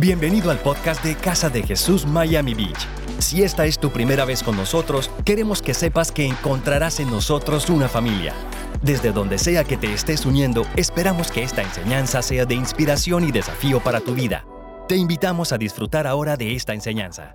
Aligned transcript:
Bienvenido 0.00 0.52
al 0.52 0.60
podcast 0.60 1.02
de 1.02 1.16
Casa 1.16 1.50
de 1.50 1.60
Jesús 1.64 2.06
Miami 2.06 2.54
Beach. 2.54 2.86
Si 3.18 3.42
esta 3.42 3.66
es 3.66 3.80
tu 3.80 3.90
primera 3.90 4.24
vez 4.24 4.44
con 4.44 4.56
nosotros, 4.56 5.10
queremos 5.24 5.60
que 5.60 5.74
sepas 5.74 6.12
que 6.12 6.24
encontrarás 6.24 7.00
en 7.00 7.10
nosotros 7.10 7.68
una 7.68 7.88
familia. 7.88 8.32
Desde 8.80 9.10
donde 9.10 9.38
sea 9.38 9.64
que 9.64 9.76
te 9.76 9.92
estés 9.92 10.24
uniendo, 10.24 10.64
esperamos 10.76 11.32
que 11.32 11.42
esta 11.42 11.62
enseñanza 11.62 12.22
sea 12.22 12.46
de 12.46 12.54
inspiración 12.54 13.24
y 13.24 13.32
desafío 13.32 13.82
para 13.82 14.00
tu 14.00 14.14
vida. 14.14 14.46
Te 14.86 14.94
invitamos 14.94 15.50
a 15.50 15.58
disfrutar 15.58 16.06
ahora 16.06 16.36
de 16.36 16.54
esta 16.54 16.74
enseñanza. 16.74 17.34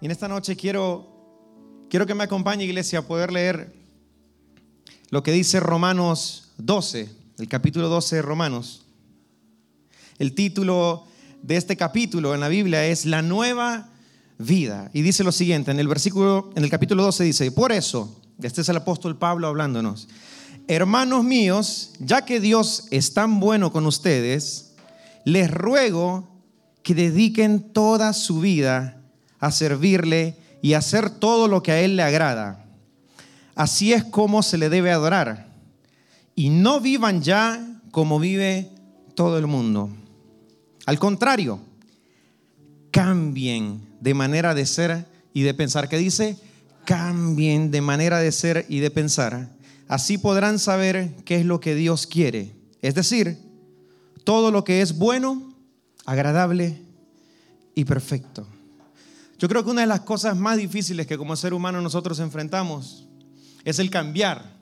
Y 0.00 0.06
en 0.06 0.10
esta 0.10 0.26
noche 0.26 0.56
quiero, 0.56 1.86
quiero 1.90 2.06
que 2.06 2.16
me 2.16 2.24
acompañe, 2.24 2.64
iglesia, 2.64 2.98
a 2.98 3.02
poder 3.02 3.32
leer 3.32 3.72
lo 5.10 5.22
que 5.22 5.30
dice 5.30 5.60
Romanos 5.60 6.54
12, 6.58 7.08
el 7.38 7.46
capítulo 7.46 7.88
12 7.88 8.16
de 8.16 8.22
Romanos. 8.22 8.81
El 10.22 10.36
título 10.36 11.02
de 11.42 11.56
este 11.56 11.76
capítulo 11.76 12.32
en 12.32 12.38
la 12.38 12.46
Biblia 12.46 12.86
es 12.86 13.06
La 13.06 13.22
nueva 13.22 13.88
vida. 14.38 14.88
Y 14.94 15.02
dice 15.02 15.24
lo 15.24 15.32
siguiente, 15.32 15.72
en 15.72 15.80
el 15.80 15.88
versículo, 15.88 16.52
en 16.54 16.62
el 16.62 16.70
capítulo 16.70 17.02
12 17.02 17.24
dice, 17.24 17.50
por 17.50 17.72
eso, 17.72 18.20
este 18.40 18.60
es 18.60 18.68
el 18.68 18.76
apóstol 18.76 19.18
Pablo 19.18 19.48
hablándonos, 19.48 20.06
hermanos 20.68 21.24
míos, 21.24 21.94
ya 21.98 22.24
que 22.24 22.38
Dios 22.38 22.86
es 22.92 23.14
tan 23.14 23.40
bueno 23.40 23.72
con 23.72 23.84
ustedes, 23.84 24.74
les 25.24 25.50
ruego 25.50 26.28
que 26.84 26.94
dediquen 26.94 27.72
toda 27.72 28.12
su 28.12 28.38
vida 28.38 29.02
a 29.40 29.50
servirle 29.50 30.36
y 30.62 30.74
hacer 30.74 31.10
todo 31.10 31.48
lo 31.48 31.64
que 31.64 31.72
a 31.72 31.80
Él 31.80 31.96
le 31.96 32.04
agrada. 32.04 32.64
Así 33.56 33.92
es 33.92 34.04
como 34.04 34.44
se 34.44 34.56
le 34.56 34.68
debe 34.68 34.92
adorar. 34.92 35.48
Y 36.36 36.50
no 36.50 36.78
vivan 36.78 37.22
ya 37.22 37.80
como 37.90 38.20
vive 38.20 38.70
todo 39.16 39.36
el 39.36 39.48
mundo. 39.48 39.90
Al 40.86 40.98
contrario, 40.98 41.60
cambien 42.90 43.88
de 44.00 44.14
manera 44.14 44.54
de 44.54 44.66
ser 44.66 45.06
y 45.32 45.42
de 45.42 45.54
pensar. 45.54 45.88
¿Qué 45.88 45.98
dice? 45.98 46.36
Cambien 46.84 47.70
de 47.70 47.80
manera 47.80 48.18
de 48.18 48.32
ser 48.32 48.66
y 48.68 48.80
de 48.80 48.90
pensar. 48.90 49.50
Así 49.88 50.18
podrán 50.18 50.58
saber 50.58 51.14
qué 51.24 51.36
es 51.36 51.46
lo 51.46 51.60
que 51.60 51.74
Dios 51.74 52.06
quiere. 52.06 52.52
Es 52.80 52.94
decir, 52.94 53.38
todo 54.24 54.50
lo 54.50 54.64
que 54.64 54.82
es 54.82 54.98
bueno, 54.98 55.54
agradable 56.04 56.82
y 57.74 57.84
perfecto. 57.84 58.46
Yo 59.38 59.48
creo 59.48 59.64
que 59.64 59.70
una 59.70 59.80
de 59.80 59.86
las 59.86 60.00
cosas 60.00 60.36
más 60.36 60.56
difíciles 60.56 61.06
que 61.06 61.18
como 61.18 61.34
ser 61.36 61.54
humano 61.54 61.80
nosotros 61.80 62.18
enfrentamos 62.20 63.08
es 63.64 63.78
el 63.78 63.90
cambiar, 63.90 64.56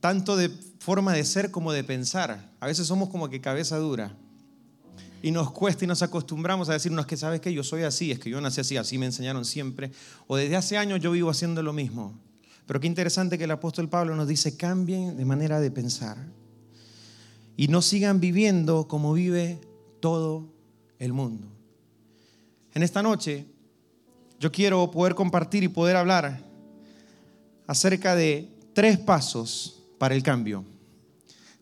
tanto 0.00 0.36
de 0.36 0.50
forma 0.88 1.12
de 1.12 1.22
ser 1.22 1.50
como 1.50 1.70
de 1.70 1.84
pensar. 1.84 2.50
A 2.60 2.66
veces 2.66 2.86
somos 2.86 3.10
como 3.10 3.28
que 3.28 3.42
cabeza 3.42 3.76
dura. 3.76 4.16
Y 5.20 5.32
nos 5.32 5.50
cuesta 5.50 5.84
y 5.84 5.86
nos 5.86 6.00
acostumbramos 6.00 6.70
a 6.70 6.72
decirnos 6.72 7.04
que 7.04 7.18
sabes 7.18 7.42
que 7.42 7.52
yo 7.52 7.62
soy 7.62 7.82
así, 7.82 8.10
es 8.10 8.18
que 8.18 8.30
yo 8.30 8.40
nací 8.40 8.62
así, 8.62 8.78
así 8.78 8.96
me 8.96 9.04
enseñaron 9.04 9.44
siempre. 9.44 9.90
O 10.28 10.36
desde 10.38 10.56
hace 10.56 10.78
años 10.78 11.00
yo 11.00 11.10
vivo 11.10 11.28
haciendo 11.28 11.62
lo 11.62 11.74
mismo. 11.74 12.18
Pero 12.64 12.80
qué 12.80 12.86
interesante 12.86 13.36
que 13.36 13.44
el 13.44 13.50
apóstol 13.50 13.90
Pablo 13.90 14.16
nos 14.16 14.28
dice, 14.28 14.56
cambien 14.56 15.18
de 15.18 15.26
manera 15.26 15.60
de 15.60 15.70
pensar. 15.70 16.16
Y 17.54 17.68
no 17.68 17.82
sigan 17.82 18.18
viviendo 18.18 18.88
como 18.88 19.12
vive 19.12 19.60
todo 20.00 20.48
el 20.98 21.12
mundo. 21.12 21.48
En 22.72 22.82
esta 22.82 23.02
noche 23.02 23.44
yo 24.40 24.50
quiero 24.50 24.90
poder 24.90 25.14
compartir 25.14 25.64
y 25.64 25.68
poder 25.68 25.96
hablar 25.96 26.42
acerca 27.66 28.14
de 28.14 28.48
tres 28.72 28.96
pasos 28.96 29.84
para 29.98 30.14
el 30.14 30.22
cambio. 30.22 30.64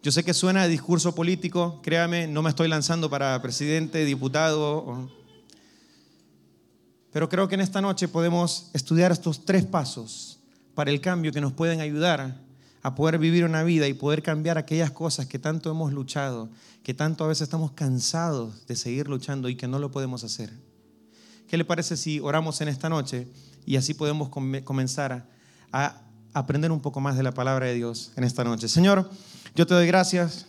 Yo 0.02 0.12
sé 0.12 0.24
que 0.24 0.34
suena 0.34 0.66
discurso 0.66 1.14
político, 1.14 1.80
créame, 1.82 2.28
no 2.28 2.42
me 2.42 2.50
estoy 2.50 2.68
lanzando 2.68 3.10
para 3.10 3.40
presidente, 3.42 4.04
diputado, 4.04 5.08
pero 7.12 7.28
creo 7.28 7.48
que 7.48 7.54
en 7.54 7.62
esta 7.62 7.80
noche 7.80 8.08
podemos 8.08 8.70
estudiar 8.72 9.10
estos 9.10 9.44
tres 9.44 9.64
pasos 9.64 10.38
para 10.74 10.90
el 10.90 11.00
cambio 11.00 11.32
que 11.32 11.40
nos 11.40 11.52
pueden 11.52 11.80
ayudar 11.80 12.40
a 12.82 12.94
poder 12.94 13.18
vivir 13.18 13.44
una 13.44 13.64
vida 13.64 13.88
y 13.88 13.94
poder 13.94 14.22
cambiar 14.22 14.58
aquellas 14.58 14.92
cosas 14.92 15.26
que 15.26 15.40
tanto 15.40 15.70
hemos 15.70 15.92
luchado, 15.92 16.50
que 16.84 16.94
tanto 16.94 17.24
a 17.24 17.28
veces 17.28 17.42
estamos 17.42 17.72
cansados 17.72 18.64
de 18.66 18.76
seguir 18.76 19.08
luchando 19.08 19.48
y 19.48 19.56
que 19.56 19.66
no 19.66 19.80
lo 19.80 19.90
podemos 19.90 20.22
hacer. 20.22 20.52
¿Qué 21.48 21.56
le 21.56 21.64
parece 21.64 21.96
si 21.96 22.20
oramos 22.20 22.60
en 22.60 22.68
esta 22.68 22.88
noche 22.88 23.26
y 23.64 23.76
así 23.76 23.94
podemos 23.94 24.28
comenzar 24.28 25.28
a 25.72 26.05
aprender 26.38 26.70
un 26.70 26.80
poco 26.80 27.00
más 27.00 27.16
de 27.16 27.22
la 27.22 27.32
palabra 27.32 27.66
de 27.66 27.74
Dios 27.74 28.12
en 28.16 28.24
esta 28.24 28.44
noche? 28.44 28.68
Señor, 28.68 29.10
yo 29.54 29.66
te 29.66 29.74
doy 29.74 29.86
gracias. 29.86 30.46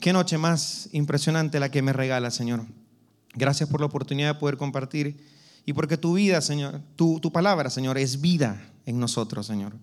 Qué 0.00 0.14
noche 0.14 0.38
más 0.38 0.88
impresionante 0.92 1.60
la 1.60 1.70
que 1.70 1.82
me 1.82 1.92
regala, 1.92 2.30
Señor. 2.30 2.64
Gracias 3.34 3.68
por 3.68 3.80
la 3.80 3.86
oportunidad 3.86 4.34
de 4.34 4.40
poder 4.40 4.56
compartir 4.56 5.22
y 5.66 5.74
porque 5.74 5.98
tu 5.98 6.14
vida, 6.14 6.40
Señor, 6.40 6.80
tu, 6.96 7.20
tu 7.20 7.30
palabra, 7.30 7.68
Señor, 7.68 7.98
es 7.98 8.22
vida 8.22 8.60
en 8.86 8.98
nosotros, 8.98 9.46
Señor. 9.46 9.74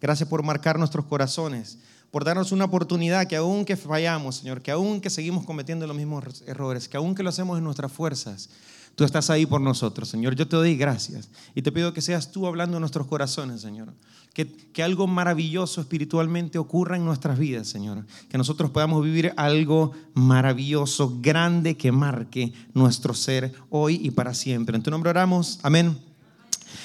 Gracias 0.00 0.28
por 0.28 0.42
marcar 0.42 0.80
nuestros 0.80 1.04
corazones, 1.04 1.78
por 2.10 2.24
darnos 2.24 2.50
una 2.50 2.64
oportunidad 2.64 3.28
que 3.28 3.36
aún 3.36 3.64
que 3.64 3.76
fallamos, 3.76 4.36
Señor, 4.36 4.62
que 4.62 4.72
aún 4.72 5.00
que 5.00 5.10
seguimos 5.10 5.44
cometiendo 5.44 5.86
los 5.86 5.96
mismos 5.96 6.42
errores, 6.46 6.88
que 6.88 6.96
aún 6.96 7.14
que 7.14 7.22
lo 7.22 7.28
hacemos 7.28 7.56
en 7.56 7.62
nuestras 7.62 7.92
fuerzas, 7.92 8.50
tú 8.94 9.04
estás 9.04 9.30
ahí 9.30 9.46
por 9.46 9.60
nosotros, 9.60 10.08
Señor. 10.08 10.34
Yo 10.34 10.48
te 10.48 10.56
doy 10.56 10.76
gracias 10.76 11.30
y 11.54 11.62
te 11.62 11.72
pido 11.72 11.92
que 11.92 12.00
seas 12.00 12.32
tú 12.32 12.46
hablando 12.46 12.76
en 12.76 12.80
nuestros 12.80 13.06
corazones, 13.06 13.60
Señor 13.60 13.92
que, 14.32 14.82
algo 14.82 15.06
maravilloso 15.06 15.80
espiritualmente 15.80 16.58
ocurra 16.58 16.96
en 16.96 17.04
nuestras 17.04 17.38
vidas, 17.38 17.68
Señor. 17.68 18.06
Que 18.28 18.38
nosotros 18.38 18.70
podamos 18.70 19.04
vivir 19.04 19.32
algo 19.36 19.92
maravilloso, 20.14 21.18
grande, 21.20 21.76
que 21.76 21.92
marque 21.92 22.52
nuestro 22.72 23.14
ser 23.14 23.52
hoy 23.70 24.00
y 24.02 24.10
para 24.10 24.34
siempre. 24.34 24.76
En 24.76 24.82
tu 24.82 24.90
nombre 24.90 25.10
oramos. 25.10 25.58
Amén 25.62 25.98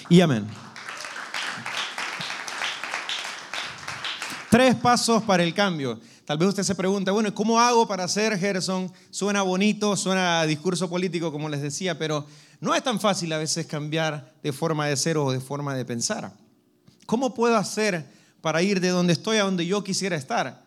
y 0.10 0.22
amén. 0.22 0.46
Tres 4.50 4.76
pasos 4.76 5.24
para 5.24 5.44
el 5.44 5.54
cambio. 5.54 6.00
Tal 6.28 6.38
vez 6.38 6.50
usted 6.50 6.64
se 6.64 6.76
pregunta, 6.76 7.14
bueno, 7.14 7.34
¿cómo 7.34 7.58
hago 7.58 7.88
para 7.88 8.06
ser 8.10 8.38
Gerson? 8.38 8.92
Suena 9.12 9.44
bonito, 9.44 9.96
suena 9.96 10.46
discurso 10.46 10.90
político, 10.90 11.32
como 11.32 11.48
les 11.48 11.62
decía, 11.62 11.98
pero 11.98 12.26
no 12.60 12.76
es 12.76 12.84
tan 12.84 13.00
fácil 13.00 13.32
a 13.32 13.38
veces 13.38 13.66
cambiar 13.66 14.34
de 14.44 14.52
forma 14.52 14.88
de 14.88 14.98
ser 14.98 15.16
o 15.18 15.32
de 15.32 15.40
forma 15.40 15.74
de 15.74 15.86
pensar. 15.86 16.34
¿Cómo 17.06 17.34
puedo 17.34 17.56
hacer 17.56 18.06
para 18.42 18.62
ir 18.62 18.82
de 18.82 18.90
donde 18.90 19.14
estoy 19.14 19.38
a 19.38 19.44
donde 19.44 19.66
yo 19.66 19.86
quisiera 19.86 20.18
estar? 20.18 20.66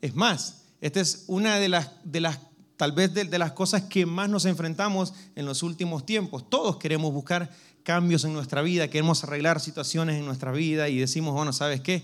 Es 0.00 0.16
más, 0.16 0.62
esta 0.80 0.98
es 0.98 1.26
una 1.28 1.60
de 1.60 1.68
las, 1.68 1.90
de 2.02 2.20
las 2.20 2.40
tal 2.76 2.90
vez 2.90 3.14
de, 3.14 3.22
de, 3.22 3.38
las 3.38 3.52
cosas 3.52 3.82
que 3.82 4.04
más 4.04 4.28
nos 4.28 4.46
enfrentamos 4.46 5.14
en 5.36 5.46
los 5.46 5.62
últimos 5.62 6.06
tiempos. 6.06 6.50
Todos 6.50 6.76
queremos 6.76 7.12
buscar 7.12 7.52
cambios 7.84 8.24
en 8.24 8.32
nuestra 8.32 8.62
vida, 8.62 8.88
queremos 8.88 9.22
arreglar 9.22 9.60
situaciones 9.60 10.16
en 10.16 10.26
nuestra 10.26 10.50
vida 10.50 10.88
y 10.88 10.98
decimos, 10.98 11.34
bueno, 11.34 11.52
¿sabes 11.52 11.82
qué? 11.82 12.02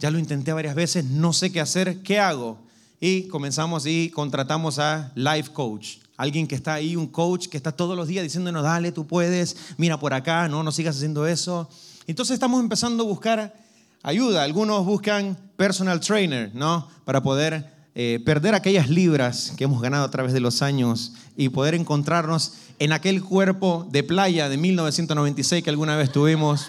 Ya 0.00 0.10
lo 0.10 0.18
intenté 0.18 0.54
varias 0.54 0.74
veces, 0.74 1.04
no 1.04 1.34
sé 1.34 1.52
qué 1.52 1.60
hacer, 1.60 2.00
¿qué 2.02 2.18
hago? 2.18 2.56
Y 3.02 3.28
comenzamos 3.28 3.84
y 3.84 4.08
contratamos 4.08 4.78
a 4.78 5.12
Life 5.14 5.52
Coach. 5.52 5.98
Alguien 6.16 6.46
que 6.46 6.54
está 6.54 6.72
ahí, 6.72 6.96
un 6.96 7.06
coach 7.06 7.48
que 7.48 7.58
está 7.58 7.70
todos 7.70 7.94
los 7.98 8.08
días 8.08 8.24
diciéndonos, 8.24 8.62
dale, 8.62 8.92
tú 8.92 9.06
puedes, 9.06 9.74
mira 9.76 10.00
por 10.00 10.14
acá, 10.14 10.48
no, 10.48 10.62
no 10.62 10.72
sigas 10.72 10.96
haciendo 10.96 11.26
eso. 11.26 11.68
Entonces 12.06 12.32
estamos 12.32 12.60
empezando 12.60 13.04
a 13.04 13.06
buscar 13.06 13.54
ayuda. 14.02 14.42
Algunos 14.42 14.86
buscan 14.86 15.36
personal 15.58 16.00
trainer, 16.00 16.50
¿no? 16.54 16.88
Para 17.04 17.22
poder 17.22 17.70
eh, 17.94 18.22
perder 18.24 18.54
aquellas 18.54 18.88
libras 18.88 19.52
que 19.58 19.64
hemos 19.64 19.82
ganado 19.82 20.06
a 20.06 20.10
través 20.10 20.32
de 20.32 20.40
los 20.40 20.62
años 20.62 21.12
y 21.36 21.50
poder 21.50 21.74
encontrarnos 21.74 22.54
en 22.78 22.92
aquel 22.92 23.22
cuerpo 23.22 23.86
de 23.90 24.02
playa 24.02 24.48
de 24.48 24.56
1996 24.56 25.62
que 25.62 25.68
alguna 25.68 25.94
vez 25.96 26.10
tuvimos. 26.10 26.68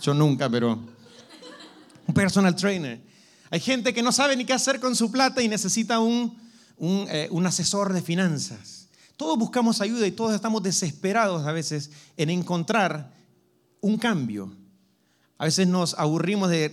Yo 0.00 0.14
nunca, 0.14 0.48
pero 0.48 0.93
un 2.06 2.14
personal 2.14 2.54
trainer. 2.54 3.00
Hay 3.50 3.60
gente 3.60 3.94
que 3.94 4.02
no 4.02 4.12
sabe 4.12 4.36
ni 4.36 4.44
qué 4.44 4.52
hacer 4.52 4.80
con 4.80 4.96
su 4.96 5.10
plata 5.10 5.42
y 5.42 5.48
necesita 5.48 6.00
un, 6.00 6.38
eh, 6.78 7.28
un 7.30 7.46
asesor 7.46 7.92
de 7.92 8.02
finanzas. 8.02 8.88
Todos 9.16 9.38
buscamos 9.38 9.80
ayuda 9.80 10.06
y 10.06 10.12
todos 10.12 10.34
estamos 10.34 10.62
desesperados 10.62 11.46
a 11.46 11.52
veces 11.52 11.90
en 12.16 12.30
encontrar 12.30 13.12
un 13.80 13.96
cambio. 13.96 14.52
A 15.38 15.44
veces 15.44 15.68
nos 15.68 15.94
aburrimos 15.94 16.50
de, 16.50 16.70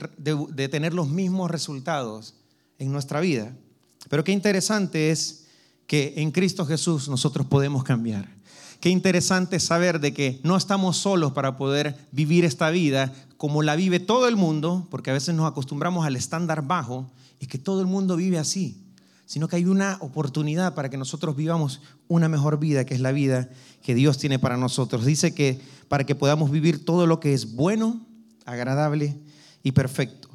tener 0.71 0.93
los 0.93 1.09
mismos 1.09 1.51
resultados 1.51 2.35
en 2.77 2.91
nuestra 2.91 3.19
vida. 3.19 3.55
Pero 4.09 4.23
qué 4.23 4.31
interesante 4.31 5.11
es 5.11 5.45
que 5.87 6.13
en 6.17 6.31
Cristo 6.31 6.65
Jesús 6.65 7.09
nosotros 7.09 7.45
podemos 7.47 7.83
cambiar. 7.83 8.29
Qué 8.81 8.89
interesante 8.89 9.59
saber 9.59 9.99
de 9.99 10.11
que 10.11 10.39
no 10.43 10.57
estamos 10.57 10.97
solos 10.97 11.33
para 11.33 11.55
poder 11.55 11.95
vivir 12.11 12.45
esta 12.45 12.71
vida 12.71 13.13
como 13.37 13.61
la 13.61 13.75
vive 13.75 13.99
todo 13.99 14.27
el 14.27 14.35
mundo, 14.35 14.87
porque 14.89 15.11
a 15.11 15.13
veces 15.13 15.35
nos 15.35 15.49
acostumbramos 15.49 16.03
al 16.03 16.15
estándar 16.15 16.65
bajo 16.65 17.11
y 17.39 17.45
que 17.45 17.59
todo 17.59 17.81
el 17.81 17.85
mundo 17.85 18.15
vive 18.15 18.39
así, 18.39 18.83
sino 19.27 19.47
que 19.47 19.57
hay 19.57 19.65
una 19.65 19.97
oportunidad 20.01 20.73
para 20.73 20.89
que 20.89 20.97
nosotros 20.97 21.35
vivamos 21.35 21.79
una 22.07 22.27
mejor 22.27 22.57
vida, 22.57 22.83
que 22.83 22.95
es 22.95 23.01
la 23.01 23.11
vida 23.11 23.49
que 23.83 23.93
Dios 23.93 24.17
tiene 24.17 24.39
para 24.39 24.57
nosotros. 24.57 25.05
Dice 25.05 25.35
que 25.35 25.61
para 25.87 26.03
que 26.03 26.15
podamos 26.15 26.49
vivir 26.49 26.83
todo 26.83 27.05
lo 27.05 27.19
que 27.19 27.35
es 27.35 27.53
bueno, 27.53 28.03
agradable 28.45 29.15
y 29.61 29.73
perfecto. 29.73 30.27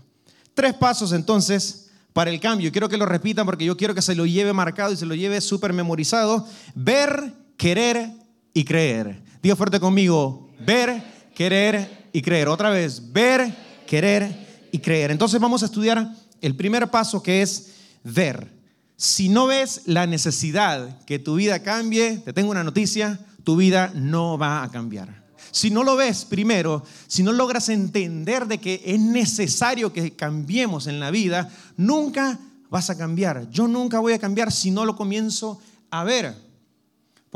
Tres 0.54 0.74
pasos 0.74 1.10
entonces 1.10 1.90
para 2.12 2.30
el 2.30 2.38
cambio. 2.38 2.70
Quiero 2.70 2.88
que 2.88 2.96
lo 2.96 3.06
repitan 3.06 3.44
porque 3.44 3.64
yo 3.64 3.76
quiero 3.76 3.92
que 3.92 4.02
se 4.02 4.14
lo 4.14 4.24
lleve 4.24 4.52
marcado 4.52 4.92
y 4.92 4.96
se 4.96 5.04
lo 5.04 5.16
lleve 5.16 5.40
súper 5.40 5.72
memorizado. 5.72 6.46
Ver, 6.76 7.34
querer 7.56 8.25
y 8.56 8.64
creer. 8.64 9.22
Diga 9.42 9.54
fuerte 9.54 9.78
conmigo, 9.78 10.48
ver, 10.60 11.02
querer 11.34 12.08
y 12.10 12.22
creer. 12.22 12.48
Otra 12.48 12.70
vez, 12.70 13.12
ver, 13.12 13.54
querer 13.86 14.66
y 14.72 14.78
creer. 14.78 15.10
Entonces 15.10 15.38
vamos 15.38 15.62
a 15.62 15.66
estudiar 15.66 16.10
el 16.40 16.56
primer 16.56 16.90
paso 16.90 17.22
que 17.22 17.42
es 17.42 17.74
ver. 18.02 18.50
Si 18.96 19.28
no 19.28 19.46
ves 19.46 19.82
la 19.84 20.06
necesidad 20.06 21.04
que 21.04 21.18
tu 21.18 21.34
vida 21.34 21.62
cambie, 21.62 22.16
te 22.16 22.32
tengo 22.32 22.50
una 22.50 22.64
noticia, 22.64 23.20
tu 23.44 23.56
vida 23.56 23.92
no 23.94 24.38
va 24.38 24.62
a 24.62 24.70
cambiar. 24.70 25.26
Si 25.50 25.68
no 25.68 25.84
lo 25.84 25.94
ves 25.94 26.24
primero, 26.24 26.82
si 27.08 27.22
no 27.22 27.32
logras 27.32 27.68
entender 27.68 28.46
de 28.46 28.56
que 28.56 28.80
es 28.86 28.98
necesario 28.98 29.92
que 29.92 30.16
cambiemos 30.16 30.86
en 30.86 30.98
la 30.98 31.10
vida, 31.10 31.50
nunca 31.76 32.38
vas 32.70 32.88
a 32.88 32.96
cambiar. 32.96 33.50
Yo 33.50 33.68
nunca 33.68 34.00
voy 34.00 34.14
a 34.14 34.18
cambiar 34.18 34.50
si 34.50 34.70
no 34.70 34.86
lo 34.86 34.96
comienzo 34.96 35.60
a 35.90 36.04
ver. 36.04 36.46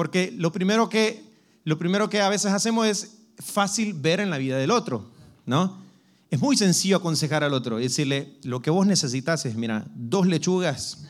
Porque 0.01 0.33
lo 0.35 0.51
primero 0.51 0.89
que, 0.89 1.23
lo 1.65 1.79
primero 1.79 2.09
que 2.09 2.23
a 2.23 2.31
veces 2.31 2.51
hacemos 2.53 2.87
es 2.87 3.19
fácil 3.39 3.93
ver 3.93 4.21
en 4.21 4.31
la 4.31 4.39
vida 4.39 4.57
del 4.57 4.71
otro, 4.71 5.11
¿no? 5.45 5.77
Es 6.31 6.41
muy 6.41 6.57
sencillo 6.57 6.97
aconsejar 6.97 7.45
al 7.45 7.53
otro, 7.53 7.77
decirle, 7.77 8.33
lo 8.43 8.63
que 8.63 8.71
vos 8.71 8.87
necesitas 8.87 9.45
es, 9.45 9.57
mira, 9.57 9.85
dos 9.95 10.27
lechugas, 10.27 11.05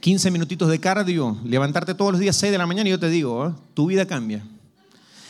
15 0.00 0.32
minutitos 0.32 0.68
de 0.68 0.80
cardio, 0.80 1.38
levantarte 1.44 1.94
todos 1.94 2.10
los 2.10 2.20
días 2.20 2.34
6 2.38 2.50
de 2.50 2.58
la 2.58 2.66
mañana 2.66 2.88
y 2.88 2.90
yo 2.90 2.98
te 2.98 3.08
digo, 3.08 3.46
¿eh? 3.46 3.52
tu 3.74 3.86
vida 3.86 4.04
cambia. 4.04 4.44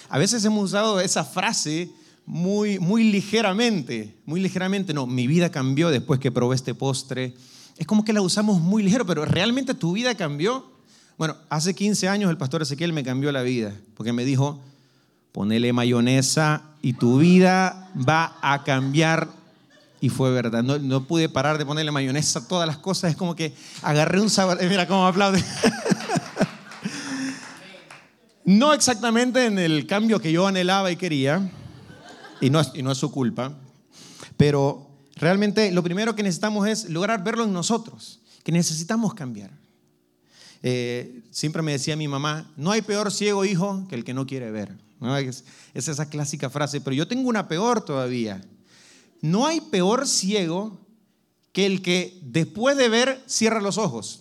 A 0.09 0.17
veces 0.17 0.43
hemos 0.47 0.65
usado 0.65 0.99
esa 1.01 1.25
frase 1.25 1.91
muy, 2.25 2.79
muy 2.79 3.05
ligeramente, 3.05 4.17
muy 4.25 4.41
ligeramente, 4.41 4.95
no, 4.95 5.07
mi 5.07 5.27
vida 5.27 5.51
cambió 5.51 5.91
después 5.91 6.21
que 6.21 6.33
probé 6.33 6.57
este 6.57 6.75
postre. 6.75 7.35
Es 7.77 7.87
como 7.87 8.03
que 8.03 8.15
la 8.15 8.23
usamos 8.23 8.63
muy 8.63 8.83
ligero, 8.83 9.05
pero 9.05 9.27
¿realmente 9.27 9.75
tu 9.75 9.93
vida 9.93 10.15
cambió? 10.15 10.75
Bueno, 11.19 11.37
hace 11.49 11.75
15 11.75 12.09
años 12.09 12.31
el 12.31 12.37
pastor 12.37 12.61
Ezequiel 12.63 12.93
me 12.93 13.03
cambió 13.03 13.33
la 13.33 13.43
vida, 13.43 13.73
porque 13.95 14.13
me 14.13 14.25
dijo, 14.25 14.61
ponele 15.33 15.73
mayonesa 15.73 16.63
y 16.83 16.93
tu 16.93 17.19
vida 17.19 17.91
va 17.97 18.37
a 18.43 18.65
cambiar. 18.65 19.29
Y 19.99 20.11
fue 20.11 20.31
verdad, 20.31 20.63
no, 20.63 21.07
pude 21.07 21.31
parar 21.31 21.57
de 21.57 21.65
ponerle 21.65 21.91
mayonesa 21.91 22.41
a 22.41 22.49
todas 22.49 22.67
las 22.67 22.77
cosas, 22.77 23.13
es 23.13 23.17
como 23.17 23.35
que 23.35 23.55
agarré 23.81 24.21
un 24.21 24.29
sabor, 24.29 24.59
mira 24.63 24.87
cómo 24.87 25.07
aplaude. 25.07 25.43
No 28.45 28.73
exactamente 28.73 29.45
en 29.47 29.59
el 29.59 29.89
cambio 29.89 30.21
que 30.21 30.31
yo 30.31 30.47
anhelaba 30.47 30.93
y 30.93 30.97
quería, 30.97 31.51
y 32.41 32.49
no 32.49 32.61
es 32.61 32.97
su 32.97 33.11
culpa, 33.11 33.53
pero 34.37 34.89
realmente 35.17 35.73
lo 35.73 35.83
primero 35.83 36.15
que 36.15 36.23
necesitamos 36.23 36.69
es 36.69 36.89
lograr 36.89 37.25
verlo 37.25 37.43
en 37.43 37.53
nosotros, 37.53 38.21
que 38.45 38.53
necesitamos 38.53 39.15
cambiar. 39.15 39.51
Eh, 40.63 41.23
siempre 41.31 41.63
me 41.63 41.73
decía 41.73 41.97
mi 41.97 42.09
mamá, 42.09 42.51
no 42.57 42.71
hay 42.71 42.83
peor 42.83 43.13
ciego 43.13 43.45
hijo 43.45 43.87
que 43.89 43.95
el 43.95 44.05
que 44.05 44.15
no 44.15 44.27
quiere 44.27 44.51
ver. 44.51 44.77
Es, 45.19 45.45
es 45.75 45.89
esa 45.89 46.09
clásica 46.09 46.51
frase, 46.51 46.81
pero 46.81 46.95
yo 46.95 47.07
tengo 47.07 47.29
una 47.29 47.49
peor 47.49 47.85
todavía. 47.85 48.43
No 49.21 49.47
hay 49.47 49.61
peor 49.61 50.09
ciego 50.09 50.79
que 51.53 51.67
el 51.67 51.83
que 51.83 52.19
después 52.23 52.77
de 52.77 52.89
ver 52.89 53.23
cierra 53.27 53.61
los 53.61 53.79
ojos. 53.79 54.21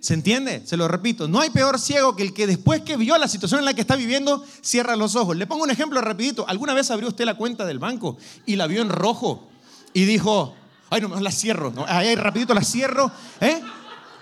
¿Se 0.00 0.14
entiende? 0.14 0.66
Se 0.66 0.76
lo 0.76 0.88
repito, 0.88 1.28
no 1.28 1.40
hay 1.40 1.50
peor 1.50 1.78
ciego 1.78 2.16
que 2.16 2.24
el 2.24 2.34
que 2.34 2.48
después 2.48 2.82
que 2.82 2.96
vio 2.96 3.16
la 3.18 3.28
situación 3.28 3.60
en 3.60 3.66
la 3.66 3.74
que 3.74 3.82
está 3.82 3.94
viviendo, 3.94 4.44
cierra 4.60 4.96
los 4.96 5.14
ojos. 5.14 5.36
Le 5.36 5.46
pongo 5.46 5.62
un 5.62 5.70
ejemplo 5.70 6.00
rapidito. 6.00 6.44
¿Alguna 6.48 6.74
vez 6.74 6.90
abrió 6.90 7.08
usted 7.08 7.24
la 7.24 7.36
cuenta 7.36 7.66
del 7.66 7.78
banco 7.78 8.16
y 8.44 8.56
la 8.56 8.66
vio 8.66 8.82
en 8.82 8.88
rojo 8.88 9.48
y 9.94 10.04
dijo, 10.04 10.56
ay, 10.90 11.02
no, 11.02 11.20
la 11.20 11.30
cierro, 11.30 11.70
no, 11.70 11.84
ahí 11.86 12.14
rapidito 12.16 12.52
la 12.52 12.64
cierro, 12.64 13.12
¿eh? 13.40 13.60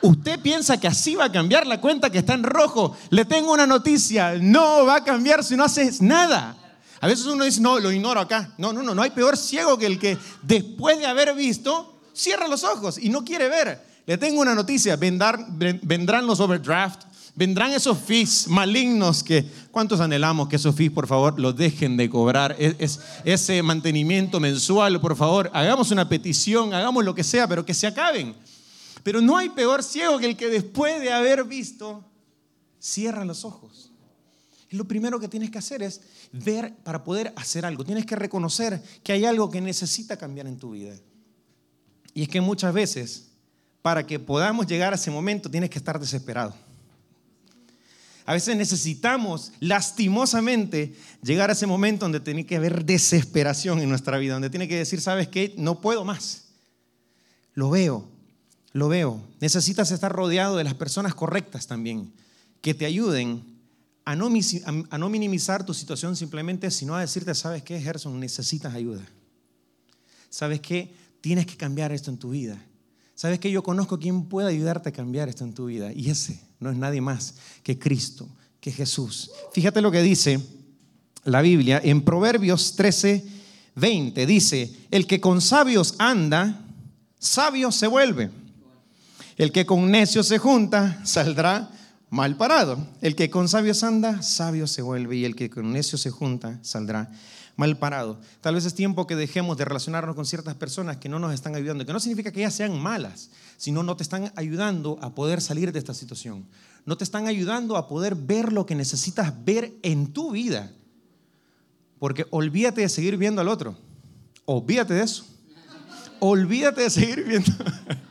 Usted 0.02 0.40
piensa 0.40 0.80
que 0.80 0.88
así 0.88 1.14
va 1.14 1.26
a 1.26 1.32
cambiar 1.32 1.66
la 1.66 1.80
cuenta 1.80 2.10
que 2.10 2.18
está 2.18 2.34
en 2.34 2.42
rojo. 2.42 2.96
Le 3.10 3.24
tengo 3.24 3.52
una 3.52 3.66
noticia, 3.66 4.36
no 4.40 4.86
va 4.86 4.96
a 4.96 5.04
cambiar 5.04 5.44
si 5.44 5.56
no 5.56 5.64
haces 5.64 6.00
nada. 6.00 6.56
A 7.00 7.06
veces 7.06 7.26
uno 7.26 7.44
dice, 7.44 7.60
no, 7.60 7.78
lo 7.78 7.92
ignoro 7.92 8.20
acá. 8.20 8.52
No, 8.58 8.72
no, 8.72 8.82
no, 8.82 8.94
no 8.94 9.02
hay 9.02 9.10
peor 9.10 9.36
ciego 9.36 9.78
que 9.78 9.86
el 9.86 9.98
que 9.98 10.18
después 10.42 10.98
de 10.98 11.06
haber 11.06 11.34
visto, 11.34 11.98
cierra 12.12 12.48
los 12.48 12.64
ojos 12.64 12.98
y 12.98 13.08
no 13.08 13.24
quiere 13.24 13.48
ver. 13.48 13.90
Le 14.06 14.18
tengo 14.18 14.40
una 14.40 14.54
noticia, 14.54 14.96
vendrán, 14.96 16.26
los 16.26 16.40
overdraft, 16.40 17.02
vendrán 17.36 17.72
esos 17.72 17.96
fees 17.98 18.48
malignos 18.48 19.22
que, 19.22 19.46
¿cuántos 19.70 20.00
anhelamos 20.00 20.48
que 20.48 20.56
esos 20.56 20.74
fees, 20.74 20.90
por 20.90 21.06
favor, 21.06 21.38
los 21.38 21.56
dejen 21.56 21.96
de 21.96 22.10
cobrar? 22.10 22.56
Es, 22.58 23.00
ese 23.24 23.62
mantenimiento 23.62 24.40
mensual, 24.40 25.00
por 25.00 25.16
favor, 25.16 25.50
hagamos 25.54 25.90
una 25.90 26.08
petición, 26.08 26.74
hagamos 26.74 27.04
lo 27.04 27.14
que 27.14 27.22
sea, 27.22 27.46
pero 27.46 27.64
que 27.64 27.74
se 27.74 27.86
acaben. 27.86 28.34
Pero 29.02 29.20
no 29.20 29.36
hay 29.36 29.48
peor 29.50 29.82
ciego 29.82 30.18
que 30.18 30.26
el 30.26 30.36
que 30.36 30.48
después 30.48 31.00
de 31.00 31.12
haber 31.12 31.44
visto, 31.44 32.04
cierra 32.78 33.24
los 33.24 33.44
ojos. 33.44 33.90
Lo 34.70 34.86
primero 34.86 35.18
que 35.18 35.28
tienes 35.28 35.50
que 35.50 35.58
hacer 35.58 35.82
es 35.82 36.00
ver 36.32 36.74
para 36.84 37.02
poder 37.02 37.32
hacer 37.36 37.66
algo. 37.66 37.84
Tienes 37.84 38.06
que 38.06 38.14
reconocer 38.14 38.80
que 39.02 39.12
hay 39.12 39.24
algo 39.24 39.50
que 39.50 39.60
necesita 39.60 40.16
cambiar 40.16 40.46
en 40.46 40.58
tu 40.58 40.72
vida. 40.72 40.94
Y 42.14 42.22
es 42.22 42.28
que 42.28 42.40
muchas 42.40 42.72
veces 42.72 43.30
para 43.82 44.06
que 44.06 44.18
podamos 44.18 44.66
llegar 44.66 44.92
a 44.92 44.96
ese 44.96 45.10
momento 45.10 45.50
tienes 45.50 45.70
que 45.70 45.78
estar 45.78 45.98
desesperado. 45.98 46.54
A 48.26 48.34
veces 48.34 48.56
necesitamos 48.56 49.52
lastimosamente 49.58 50.94
llegar 51.22 51.50
a 51.50 51.54
ese 51.54 51.66
momento 51.66 52.04
donde 52.04 52.20
tiene 52.20 52.46
que 52.46 52.56
haber 52.56 52.84
desesperación 52.84 53.80
en 53.80 53.88
nuestra 53.88 54.18
vida, 54.18 54.34
donde 54.34 54.50
tiene 54.50 54.68
que 54.68 54.76
decir, 54.76 55.00
¿sabes 55.00 55.26
qué? 55.26 55.54
No 55.56 55.80
puedo 55.80 56.04
más. 56.04 56.44
Lo 57.54 57.70
veo, 57.70 58.08
lo 58.72 58.88
veo. 58.88 59.20
Necesitas 59.40 59.90
estar 59.90 60.12
rodeado 60.12 60.56
de 60.56 60.64
las 60.64 60.74
personas 60.74 61.14
correctas 61.14 61.66
también, 61.66 62.12
que 62.60 62.74
te 62.74 62.86
ayuden 62.86 63.44
a 64.04 64.16
no, 64.16 65.08
minimizar 65.08 65.64
tu 65.64 65.72
situación 65.72 66.16
simplemente, 66.16 66.70
sino 66.70 66.96
a 66.96 67.00
decirte, 67.00 67.34
¿sabes 67.34 67.62
qué, 67.62 67.80
Gerson? 67.80 68.18
Necesitas 68.18 68.74
ayuda. 68.74 69.06
¿Sabes 70.28 70.60
qué? 70.60 70.92
Tienes 71.20 71.46
que 71.46 71.56
cambiar 71.56 71.92
esto 71.92 72.10
en 72.10 72.18
tu 72.18 72.30
vida. 72.30 72.60
¿Sabes 73.14 73.38
que 73.38 73.50
yo 73.50 73.62
conozco 73.62 73.98
quien 73.98 74.24
puede 74.24 74.48
ayudarte 74.48 74.88
a 74.88 74.92
cambiar 74.92 75.28
esto 75.28 75.44
en 75.44 75.52
tu 75.52 75.66
vida? 75.66 75.92
Y 75.92 76.10
ese 76.10 76.40
no 76.58 76.70
es 76.70 76.76
nadie 76.76 77.00
más 77.00 77.34
que 77.62 77.78
Cristo, 77.78 78.28
que 78.60 78.72
Jesús. 78.72 79.30
Fíjate 79.52 79.80
lo 79.80 79.90
que 79.90 80.02
dice 80.02 80.40
la 81.24 81.42
Biblia 81.42 81.80
en 81.84 82.02
Proverbios 82.02 82.74
13, 82.76 83.24
20. 83.76 84.26
Dice, 84.26 84.74
el 84.90 85.06
que 85.06 85.20
con 85.20 85.40
sabios 85.40 85.94
anda, 85.98 86.64
sabio 87.18 87.70
se 87.70 87.86
vuelve. 87.86 88.30
El 89.40 89.52
que 89.52 89.64
con 89.64 89.90
necios 89.90 90.26
se 90.26 90.36
junta, 90.36 91.00
saldrá 91.02 91.70
mal 92.10 92.36
parado. 92.36 92.76
El 93.00 93.16
que 93.16 93.30
con 93.30 93.48
sabios 93.48 93.82
anda, 93.82 94.20
sabio 94.20 94.66
se 94.66 94.82
vuelve. 94.82 95.16
Y 95.16 95.24
el 95.24 95.34
que 95.34 95.48
con 95.48 95.72
necios 95.72 96.02
se 96.02 96.10
junta, 96.10 96.58
saldrá 96.60 97.10
mal 97.56 97.78
parado. 97.78 98.20
Tal 98.42 98.56
vez 98.56 98.66
es 98.66 98.74
tiempo 98.74 99.06
que 99.06 99.16
dejemos 99.16 99.56
de 99.56 99.64
relacionarnos 99.64 100.14
con 100.14 100.26
ciertas 100.26 100.56
personas 100.56 100.98
que 100.98 101.08
no 101.08 101.18
nos 101.18 101.32
están 101.32 101.54
ayudando, 101.54 101.86
que 101.86 101.92
no 101.94 102.00
significa 102.00 102.32
que 102.32 102.40
ellas 102.40 102.52
sean 102.52 102.78
malas, 102.78 103.30
sino 103.56 103.82
no 103.82 103.96
te 103.96 104.02
están 104.02 104.30
ayudando 104.36 104.98
a 105.00 105.14
poder 105.14 105.40
salir 105.40 105.72
de 105.72 105.78
esta 105.78 105.94
situación. 105.94 106.44
No 106.84 106.98
te 106.98 107.04
están 107.04 107.26
ayudando 107.26 107.78
a 107.78 107.88
poder 107.88 108.16
ver 108.16 108.52
lo 108.52 108.66
que 108.66 108.74
necesitas 108.74 109.32
ver 109.46 109.72
en 109.80 110.08
tu 110.12 110.32
vida. 110.32 110.70
Porque 111.98 112.26
olvídate 112.28 112.82
de 112.82 112.90
seguir 112.90 113.16
viendo 113.16 113.40
al 113.40 113.48
otro. 113.48 113.74
Olvídate 114.44 114.92
de 114.92 115.02
eso. 115.02 115.24
Olvídate 116.18 116.82
de 116.82 116.90
seguir 116.90 117.24
viendo. 117.24 117.50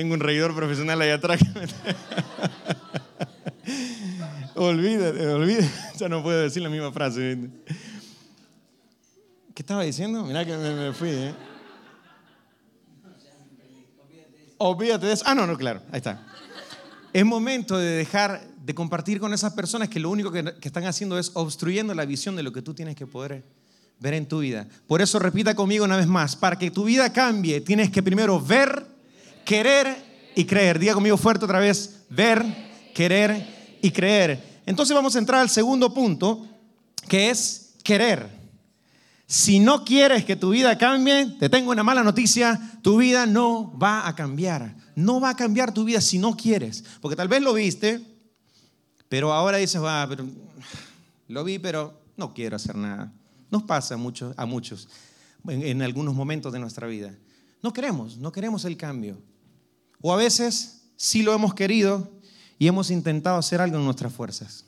Tengo 0.00 0.14
un 0.14 0.20
reidor 0.20 0.54
profesional 0.54 0.98
ahí 1.02 1.10
atrás. 1.10 1.42
olvídate, 4.54 5.26
olvídate. 5.26 5.70
Ya 5.98 6.08
no 6.08 6.22
puedo 6.22 6.40
decir 6.40 6.62
la 6.62 6.70
misma 6.70 6.90
frase. 6.90 7.50
¿Qué 9.54 9.60
estaba 9.60 9.82
diciendo? 9.82 10.24
Mira 10.24 10.46
que 10.46 10.56
me, 10.56 10.94
fui. 10.94 11.10
¿eh? 11.10 11.34
Olvídate 14.56 15.04
de 15.04 15.12
eso. 15.12 15.24
Ah, 15.26 15.34
no, 15.34 15.46
no, 15.46 15.58
claro. 15.58 15.82
Ahí 15.92 15.98
está. 15.98 16.26
Es 17.12 17.26
momento 17.26 17.76
de 17.76 17.90
dejar 17.90 18.40
de 18.56 18.74
compartir 18.74 19.20
con 19.20 19.34
esas 19.34 19.52
personas 19.52 19.90
que 19.90 20.00
lo 20.00 20.08
único 20.08 20.32
que, 20.32 20.42
que 20.42 20.68
están 20.68 20.86
haciendo 20.86 21.18
es 21.18 21.30
obstruyendo 21.34 21.92
la 21.92 22.06
visión 22.06 22.36
de 22.36 22.42
lo 22.42 22.54
que 22.54 22.62
tú 22.62 22.72
tienes 22.72 22.96
que 22.96 23.06
poder 23.06 23.44
ver 23.98 24.14
en 24.14 24.26
tu 24.26 24.38
vida. 24.38 24.66
Por 24.86 25.02
eso 25.02 25.18
repita 25.18 25.54
conmigo 25.54 25.84
una 25.84 25.98
vez 25.98 26.06
más, 26.06 26.36
para 26.36 26.58
que 26.58 26.70
tu 26.70 26.84
vida 26.84 27.12
cambie, 27.12 27.60
tienes 27.60 27.90
que 27.90 28.02
primero 28.02 28.40
ver, 28.40 28.89
querer 29.44 30.32
y 30.34 30.44
creer. 30.44 30.78
Diga 30.78 30.94
conmigo 30.94 31.16
fuerte 31.16 31.44
otra 31.44 31.58
vez, 31.58 32.04
ver, 32.08 32.44
querer 32.94 33.78
y 33.82 33.90
creer. 33.90 34.60
Entonces 34.66 34.94
vamos 34.94 35.16
a 35.16 35.18
entrar 35.18 35.40
al 35.40 35.50
segundo 35.50 35.92
punto, 35.92 36.46
que 37.08 37.30
es 37.30 37.74
querer. 37.82 38.40
Si 39.26 39.60
no 39.60 39.84
quieres 39.84 40.24
que 40.24 40.36
tu 40.36 40.50
vida 40.50 40.76
cambie, 40.76 41.26
te 41.38 41.48
tengo 41.48 41.70
una 41.70 41.84
mala 41.84 42.02
noticia, 42.02 42.60
tu 42.82 42.98
vida 42.98 43.26
no 43.26 43.76
va 43.78 44.08
a 44.08 44.14
cambiar. 44.14 44.74
No 44.96 45.20
va 45.20 45.30
a 45.30 45.36
cambiar 45.36 45.72
tu 45.72 45.84
vida 45.84 46.00
si 46.00 46.18
no 46.18 46.36
quieres. 46.36 46.84
Porque 47.00 47.16
tal 47.16 47.28
vez 47.28 47.40
lo 47.40 47.54
viste, 47.54 48.04
pero 49.08 49.32
ahora 49.32 49.58
dices, 49.58 49.80
va, 49.80 50.06
pero 50.08 50.26
lo 51.28 51.44
vi, 51.44 51.58
pero 51.58 51.94
no 52.16 52.34
quiero 52.34 52.56
hacer 52.56 52.74
nada. 52.74 53.12
Nos 53.50 53.62
pasa 53.62 53.96
mucho, 53.96 54.34
a 54.36 54.46
muchos 54.46 54.88
en 55.48 55.82
algunos 55.82 56.14
momentos 56.14 56.52
de 56.52 56.58
nuestra 56.58 56.86
vida. 56.86 57.14
No 57.62 57.72
queremos, 57.72 58.16
no 58.16 58.32
queremos 58.32 58.64
el 58.64 58.76
cambio. 58.76 59.18
O 60.00 60.12
a 60.12 60.16
veces 60.16 60.82
sí 60.96 61.22
lo 61.22 61.34
hemos 61.34 61.54
querido 61.54 62.10
y 62.58 62.66
hemos 62.66 62.90
intentado 62.90 63.36
hacer 63.36 63.60
algo 63.60 63.76
en 63.76 63.84
nuestras 63.84 64.12
fuerzas. 64.12 64.64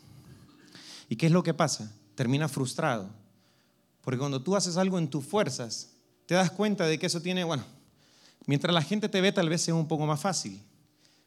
¿Y 1.08 1.16
qué 1.16 1.26
es 1.26 1.32
lo 1.32 1.42
que 1.42 1.54
pasa? 1.54 1.92
Termina 2.14 2.48
frustrado. 2.48 3.10
Porque 4.02 4.18
cuando 4.18 4.42
tú 4.42 4.56
haces 4.56 4.76
algo 4.76 4.98
en 4.98 5.08
tus 5.08 5.24
fuerzas, 5.24 5.90
te 6.26 6.34
das 6.34 6.50
cuenta 6.50 6.86
de 6.86 6.98
que 6.98 7.06
eso 7.06 7.20
tiene, 7.20 7.44
bueno, 7.44 7.64
mientras 8.46 8.74
la 8.74 8.82
gente 8.82 9.08
te 9.08 9.20
ve 9.20 9.32
tal 9.32 9.48
vez 9.48 9.62
sea 9.62 9.74
un 9.74 9.88
poco 9.88 10.06
más 10.06 10.20
fácil. 10.20 10.60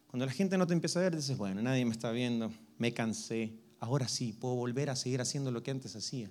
Cuando 0.07 0.25
la 0.25 0.31
gente 0.31 0.57
no 0.57 0.67
te 0.67 0.73
empieza 0.73 0.99
a 0.99 1.03
ver, 1.03 1.15
dices, 1.15 1.37
bueno, 1.37 1.61
nadie 1.61 1.85
me 1.85 1.91
está 1.91 2.11
viendo, 2.11 2.51
me 2.77 2.93
cansé, 2.93 3.53
ahora 3.79 4.07
sí, 4.07 4.33
puedo 4.33 4.55
volver 4.55 4.89
a 4.89 4.95
seguir 4.95 5.21
haciendo 5.21 5.51
lo 5.51 5.61
que 5.61 5.71
antes 5.71 5.95
hacía. 5.95 6.29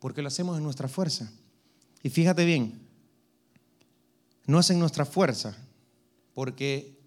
Porque 0.00 0.22
lo 0.22 0.28
hacemos 0.28 0.56
en 0.56 0.64
nuestra 0.64 0.88
fuerza. 0.88 1.32
Y 2.02 2.10
fíjate 2.10 2.44
bien, 2.44 2.80
no 4.46 4.60
es 4.60 4.70
en 4.70 4.78
nuestra 4.78 5.04
fuerza, 5.04 5.56
porque 6.34 6.98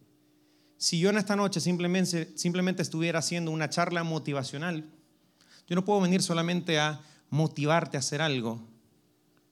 si 0.78 1.00
yo 1.00 1.10
en 1.10 1.18
esta 1.18 1.36
noche 1.36 1.60
simplemente, 1.60 2.38
simplemente 2.38 2.82
estuviera 2.82 3.20
haciendo 3.20 3.52
una 3.52 3.70
charla 3.70 4.04
motivacional, 4.04 4.90
yo 5.68 5.76
no 5.76 5.86
puedo 5.86 6.02
venir 6.02 6.22
solamente 6.22 6.80
a 6.80 7.02
motivarte 7.30 7.98
a 7.98 8.00
hacer 8.00 8.22
algo 8.22 8.62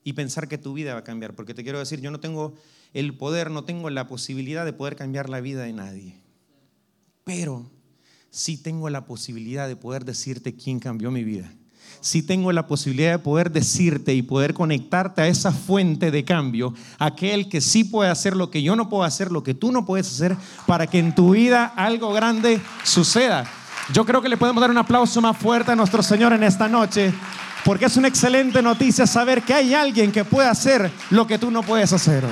y 0.04 0.12
pensar 0.12 0.48
que 0.48 0.58
tu 0.58 0.74
vida 0.74 0.94
va 0.94 1.00
a 1.00 1.04
cambiar, 1.04 1.34
porque 1.34 1.54
te 1.54 1.62
quiero 1.62 1.78
decir, 1.78 2.00
yo 2.00 2.10
no 2.10 2.20
tengo 2.20 2.54
el 2.92 3.16
poder, 3.16 3.50
no 3.50 3.64
tengo 3.64 3.90
la 3.90 4.06
posibilidad 4.06 4.64
de 4.64 4.72
poder 4.72 4.96
cambiar 4.96 5.28
la 5.28 5.40
vida 5.40 5.64
de 5.64 5.72
nadie, 5.72 6.20
pero 7.24 7.70
sí 8.30 8.56
tengo 8.56 8.88
la 8.90 9.06
posibilidad 9.06 9.66
de 9.66 9.76
poder 9.76 10.04
decirte 10.04 10.54
quién 10.54 10.78
cambió 10.78 11.10
mi 11.10 11.24
vida 11.24 11.52
si 12.00 12.22
tengo 12.22 12.52
la 12.52 12.66
posibilidad 12.66 13.12
de 13.12 13.18
poder 13.18 13.50
decirte 13.50 14.14
y 14.14 14.22
poder 14.22 14.54
conectarte 14.54 15.22
a 15.22 15.28
esa 15.28 15.52
fuente 15.52 16.10
de 16.10 16.24
cambio, 16.24 16.74
aquel 16.98 17.48
que 17.48 17.60
sí 17.60 17.84
puede 17.84 18.10
hacer 18.10 18.36
lo 18.36 18.50
que 18.50 18.62
yo 18.62 18.76
no 18.76 18.88
puedo 18.88 19.04
hacer, 19.04 19.30
lo 19.30 19.42
que 19.42 19.54
tú 19.54 19.72
no 19.72 19.84
puedes 19.86 20.06
hacer, 20.06 20.36
para 20.66 20.86
que 20.86 20.98
en 20.98 21.14
tu 21.14 21.30
vida 21.30 21.72
algo 21.76 22.12
grande 22.12 22.60
suceda. 22.82 23.44
Yo 23.92 24.04
creo 24.04 24.22
que 24.22 24.28
le 24.28 24.36
podemos 24.36 24.60
dar 24.60 24.70
un 24.70 24.78
aplauso 24.78 25.20
más 25.20 25.36
fuerte 25.36 25.72
a 25.72 25.76
nuestro 25.76 26.02
Señor 26.02 26.32
en 26.32 26.42
esta 26.42 26.68
noche, 26.68 27.12
porque 27.64 27.86
es 27.86 27.96
una 27.96 28.08
excelente 28.08 28.62
noticia 28.62 29.06
saber 29.06 29.42
que 29.42 29.54
hay 29.54 29.74
alguien 29.74 30.10
que 30.12 30.24
puede 30.24 30.48
hacer 30.48 30.90
lo 31.10 31.26
que 31.26 31.38
tú 31.38 31.50
no 31.50 31.62
puedes 31.62 31.92
hacer. 31.92 32.24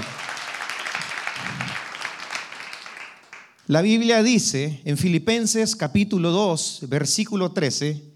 La 3.68 3.80
Biblia 3.80 4.22
dice 4.22 4.82
en 4.84 4.98
Filipenses 4.98 5.76
capítulo 5.76 6.30
2, 6.30 6.86
versículo 6.88 7.52
13, 7.52 8.11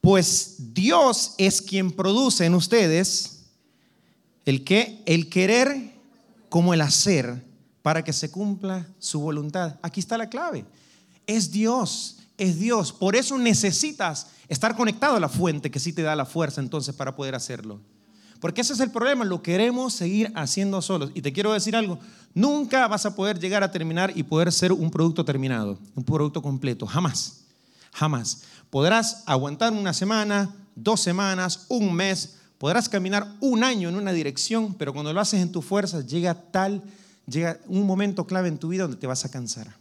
pues 0.00 0.56
Dios 0.74 1.34
es 1.38 1.60
quien 1.60 1.90
produce 1.90 2.44
en 2.44 2.54
ustedes 2.54 3.40
el 4.44 4.64
que 4.64 5.02
el 5.06 5.28
querer 5.28 5.92
como 6.48 6.72
el 6.72 6.80
hacer 6.80 7.44
para 7.82 8.02
que 8.02 8.12
se 8.12 8.30
cumpla 8.30 8.86
su 8.98 9.20
voluntad. 9.20 9.76
Aquí 9.82 10.00
está 10.00 10.16
la 10.16 10.28
clave. 10.28 10.64
Es 11.26 11.50
Dios, 11.50 12.18
es 12.36 12.58
Dios. 12.58 12.92
Por 12.92 13.16
eso 13.16 13.36
necesitas 13.38 14.28
estar 14.48 14.76
conectado 14.76 15.16
a 15.16 15.20
la 15.20 15.28
fuente 15.28 15.70
que 15.70 15.80
sí 15.80 15.92
te 15.92 16.02
da 16.02 16.16
la 16.16 16.24
fuerza 16.24 16.60
entonces 16.60 16.94
para 16.94 17.14
poder 17.14 17.34
hacerlo. 17.34 17.80
Porque 18.40 18.60
ese 18.60 18.72
es 18.72 18.80
el 18.80 18.90
problema, 18.90 19.24
lo 19.24 19.42
queremos 19.42 19.92
seguir 19.92 20.32
haciendo 20.34 20.80
solos. 20.80 21.10
Y 21.14 21.22
te 21.22 21.32
quiero 21.32 21.52
decir 21.52 21.74
algo, 21.74 21.98
nunca 22.34 22.86
vas 22.86 23.04
a 23.04 23.14
poder 23.14 23.38
llegar 23.38 23.64
a 23.64 23.70
terminar 23.70 24.12
y 24.14 24.22
poder 24.22 24.52
ser 24.52 24.72
un 24.72 24.90
producto 24.90 25.24
terminado, 25.24 25.78
un 25.94 26.04
producto 26.04 26.40
completo, 26.40 26.86
jamás, 26.86 27.40
jamás. 27.92 28.42
Podrás 28.70 29.22
aguantar 29.26 29.72
una 29.72 29.92
semana, 29.92 30.54
dos 30.74 31.00
semanas, 31.00 31.66
un 31.68 31.92
mes, 31.94 32.36
podrás 32.58 32.88
caminar 32.88 33.36
un 33.40 33.64
año 33.64 33.88
en 33.88 33.96
una 33.96 34.12
dirección, 34.12 34.74
pero 34.74 34.92
cuando 34.92 35.12
lo 35.12 35.20
haces 35.20 35.40
en 35.40 35.52
tus 35.52 35.64
fuerzas 35.64 36.06
llega 36.06 36.34
tal, 36.34 36.82
llega 37.26 37.60
un 37.66 37.86
momento 37.86 38.26
clave 38.26 38.48
en 38.48 38.58
tu 38.58 38.68
vida 38.68 38.82
donde 38.82 38.98
te 38.98 39.06
vas 39.06 39.24
a 39.24 39.30
cansar. 39.30 39.74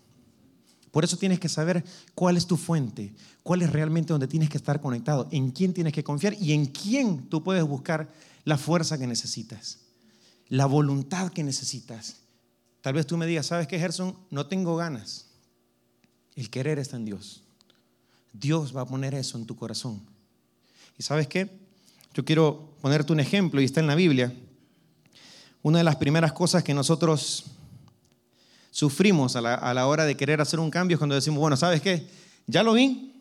Por 0.92 1.04
eso 1.04 1.18
tienes 1.18 1.40
que 1.40 1.50
saber 1.50 1.84
cuál 2.16 2.38
es 2.38 2.48
tu 2.48 2.58
fuente, 2.58 3.14
cuál 3.44 3.62
es 3.62 3.72
realmente 3.72 4.14
donde 4.14 4.28
tienes 4.28 4.50
que 4.50 4.58
estar 4.58 4.82
conectado, 4.82 5.28
en 5.32 5.52
quién 5.52 5.74
tienes 5.74 5.94
que 5.94 6.04
confiar 6.04 6.34
y 6.40 6.54
en 6.54 6.66
quién 6.68 7.30
tú 7.30 7.44
puedes 7.44 7.64
buscar 7.64 8.10
la 8.46 8.58
fuerza 8.58 8.98
que 8.98 9.08
necesitas, 9.08 9.80
la 10.48 10.66
voluntad 10.66 11.32
que 11.32 11.44
necesitas. 11.44 12.18
Tal 12.82 12.94
vez 12.94 13.06
tú 13.06 13.18
me 13.18 13.26
digas, 13.26 13.48
¿sabes 13.48 13.68
qué, 13.68 13.78
Gerson? 13.78 14.16
No 14.32 14.48
tengo 14.48 14.76
ganas. 14.78 15.26
El 16.36 16.50
querer 16.50 16.80
está 16.80 16.96
en 16.96 17.06
Dios. 17.06 17.44
Dios 18.40 18.76
va 18.76 18.82
a 18.82 18.86
poner 18.86 19.14
eso 19.14 19.38
en 19.38 19.46
tu 19.46 19.56
corazón. 19.56 20.02
¿Y 20.98 21.04
sabes 21.04 21.28
qué? 21.28 21.50
Yo 22.14 22.26
quiero 22.26 22.74
ponerte 22.82 23.14
un 23.14 23.20
ejemplo 23.20 23.62
y 23.62 23.66
está 23.66 23.80
en 23.80 23.88
la 23.88 23.96
Biblia. 23.96 24.34
Una 25.62 25.80
de 25.80 25.84
las 25.84 25.98
primeras 25.98 26.34
cosas 26.34 26.64
que 26.64 26.74
nosotros 26.74 27.46
sufrimos 28.72 29.36
a 29.36 29.42
la, 29.42 29.88
hora 29.88 30.06
de 30.06 30.16
querer 30.16 30.42
hacer 30.42 30.60
un 30.60 30.72
cambio 30.72 30.96
es 30.96 31.00
cuando 31.00 31.16
decimos, 31.16 31.40
bueno, 31.40 31.58
¿sabes 31.58 31.82
qué? 31.82 32.08
Ya 32.48 32.64
lo 32.64 32.74
vi, 32.74 33.14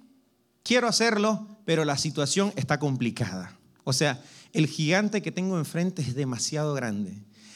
quiero 0.62 0.86
hacerlo, 0.86 1.46
pero 1.64 1.84
la 1.84 1.98
situación 1.98 2.52
está 2.56 2.78
complicada. 2.78 3.56
O 3.84 3.92
sea, 3.92 4.22
el 4.52 4.66
gigante 4.66 5.22
que 5.22 5.32
tengo 5.32 5.58
enfrente 5.58 6.02
es 6.02 6.14
demasiado 6.14 6.74
grande. 6.74 7.12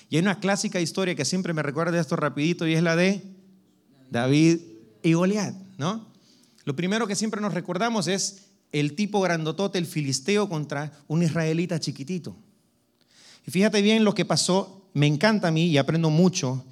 Y 0.08 0.16
hay 0.16 0.22
una 0.22 0.40
clásica 0.40 0.80
historia 0.80 1.14
que 1.14 1.24
siempre 1.24 1.52
me 1.52 1.62
recuerda 1.62 1.98
esto 2.00 2.16
rapidito 2.16 2.66
y 2.66 2.74
es 2.74 2.82
la 2.82 2.96
de 2.96 3.22
David 4.10 4.60
y 5.02 5.12
Goliat, 5.12 5.54
¿no? 5.78 6.09
Lo 6.64 6.76
primero 6.76 7.06
que 7.06 7.16
siempre 7.16 7.40
nos 7.40 7.54
recordamos 7.54 8.06
es 8.06 8.46
el 8.72 8.94
tipo 8.94 9.20
grandotote, 9.20 9.78
el 9.78 9.86
filisteo 9.86 10.48
contra 10.48 10.92
un 11.08 11.22
israelita 11.22 11.80
chiquitito. 11.80 12.36
Y 13.46 13.50
fíjate 13.50 13.82
bien 13.82 14.04
lo 14.04 14.14
que 14.14 14.24
pasó, 14.24 14.88
me 14.94 15.06
encanta 15.06 15.48
a 15.48 15.50
mí 15.50 15.66
y 15.66 15.78
aprendo 15.78 16.10
mucho. 16.10 16.64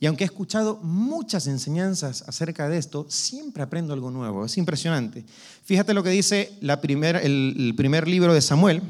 Y 0.00 0.06
aunque 0.06 0.24
he 0.24 0.26
escuchado 0.26 0.76
muchas 0.82 1.46
enseñanzas 1.46 2.24
acerca 2.26 2.68
de 2.68 2.78
esto, 2.78 3.06
siempre 3.08 3.62
aprendo 3.62 3.92
algo 3.92 4.10
nuevo. 4.10 4.44
Es 4.44 4.58
impresionante. 4.58 5.24
Fíjate 5.64 5.94
lo 5.94 6.02
que 6.02 6.10
dice 6.10 6.52
la 6.60 6.80
el 6.82 7.74
primer 7.76 8.08
libro 8.08 8.34
de 8.34 8.40
Samuel. 8.40 8.82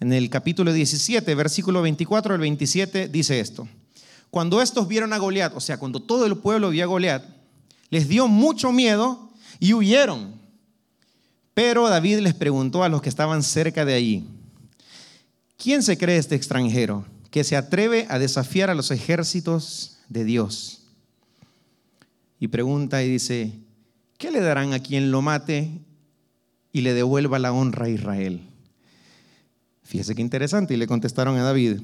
En 0.00 0.12
el 0.12 0.28
capítulo 0.28 0.72
17, 0.72 1.34
versículo 1.34 1.82
24 1.82 2.34
al 2.34 2.40
27, 2.40 3.08
dice 3.08 3.40
esto. 3.40 3.68
Cuando 4.30 4.60
estos 4.60 4.88
vieron 4.88 5.12
a 5.12 5.18
Goliat, 5.18 5.56
o 5.56 5.60
sea, 5.60 5.78
cuando 5.78 6.00
todo 6.00 6.26
el 6.26 6.36
pueblo 6.36 6.70
vio 6.70 6.84
a 6.84 6.86
Goliat, 6.86 7.35
les 7.96 8.08
dio 8.08 8.28
mucho 8.28 8.72
miedo 8.72 9.30
y 9.58 9.72
huyeron. 9.72 10.34
Pero 11.54 11.88
David 11.88 12.18
les 12.18 12.34
preguntó 12.34 12.84
a 12.84 12.90
los 12.90 13.00
que 13.00 13.08
estaban 13.08 13.42
cerca 13.42 13.86
de 13.86 13.94
allí, 13.94 14.28
¿quién 15.56 15.82
se 15.82 15.96
cree 15.96 16.18
este 16.18 16.34
extranjero 16.34 17.06
que 17.30 17.42
se 17.42 17.56
atreve 17.56 18.06
a 18.10 18.18
desafiar 18.18 18.68
a 18.68 18.74
los 18.74 18.90
ejércitos 18.90 19.96
de 20.10 20.24
Dios? 20.24 20.82
Y 22.38 22.48
pregunta 22.48 23.02
y 23.02 23.08
dice, 23.08 23.50
¿qué 24.18 24.30
le 24.30 24.40
darán 24.40 24.74
a 24.74 24.80
quien 24.80 25.10
lo 25.10 25.22
mate 25.22 25.70
y 26.70 26.82
le 26.82 26.92
devuelva 26.92 27.38
la 27.38 27.54
honra 27.54 27.86
a 27.86 27.88
Israel? 27.88 28.42
Fíjese 29.84 30.14
qué 30.14 30.20
interesante. 30.20 30.74
Y 30.74 30.76
le 30.76 30.86
contestaron 30.86 31.38
a 31.38 31.44
David, 31.44 31.80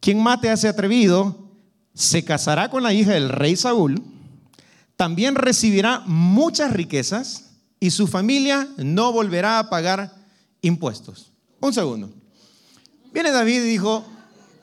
quien 0.00 0.20
mate 0.20 0.50
a 0.50 0.54
ese 0.54 0.66
atrevido 0.66 1.46
se 1.94 2.24
casará 2.24 2.70
con 2.70 2.82
la 2.82 2.92
hija 2.92 3.12
del 3.12 3.28
rey 3.28 3.54
Saúl 3.54 4.02
también 4.98 5.36
recibirá 5.36 6.00
muchas 6.06 6.72
riquezas 6.72 7.52
y 7.78 7.92
su 7.92 8.08
familia 8.08 8.68
no 8.78 9.12
volverá 9.12 9.60
a 9.60 9.70
pagar 9.70 10.12
impuestos. 10.60 11.30
Un 11.60 11.72
segundo. 11.72 12.10
Viene 13.12 13.30
David 13.30 13.62
y 13.62 13.68
dijo, 13.68 14.04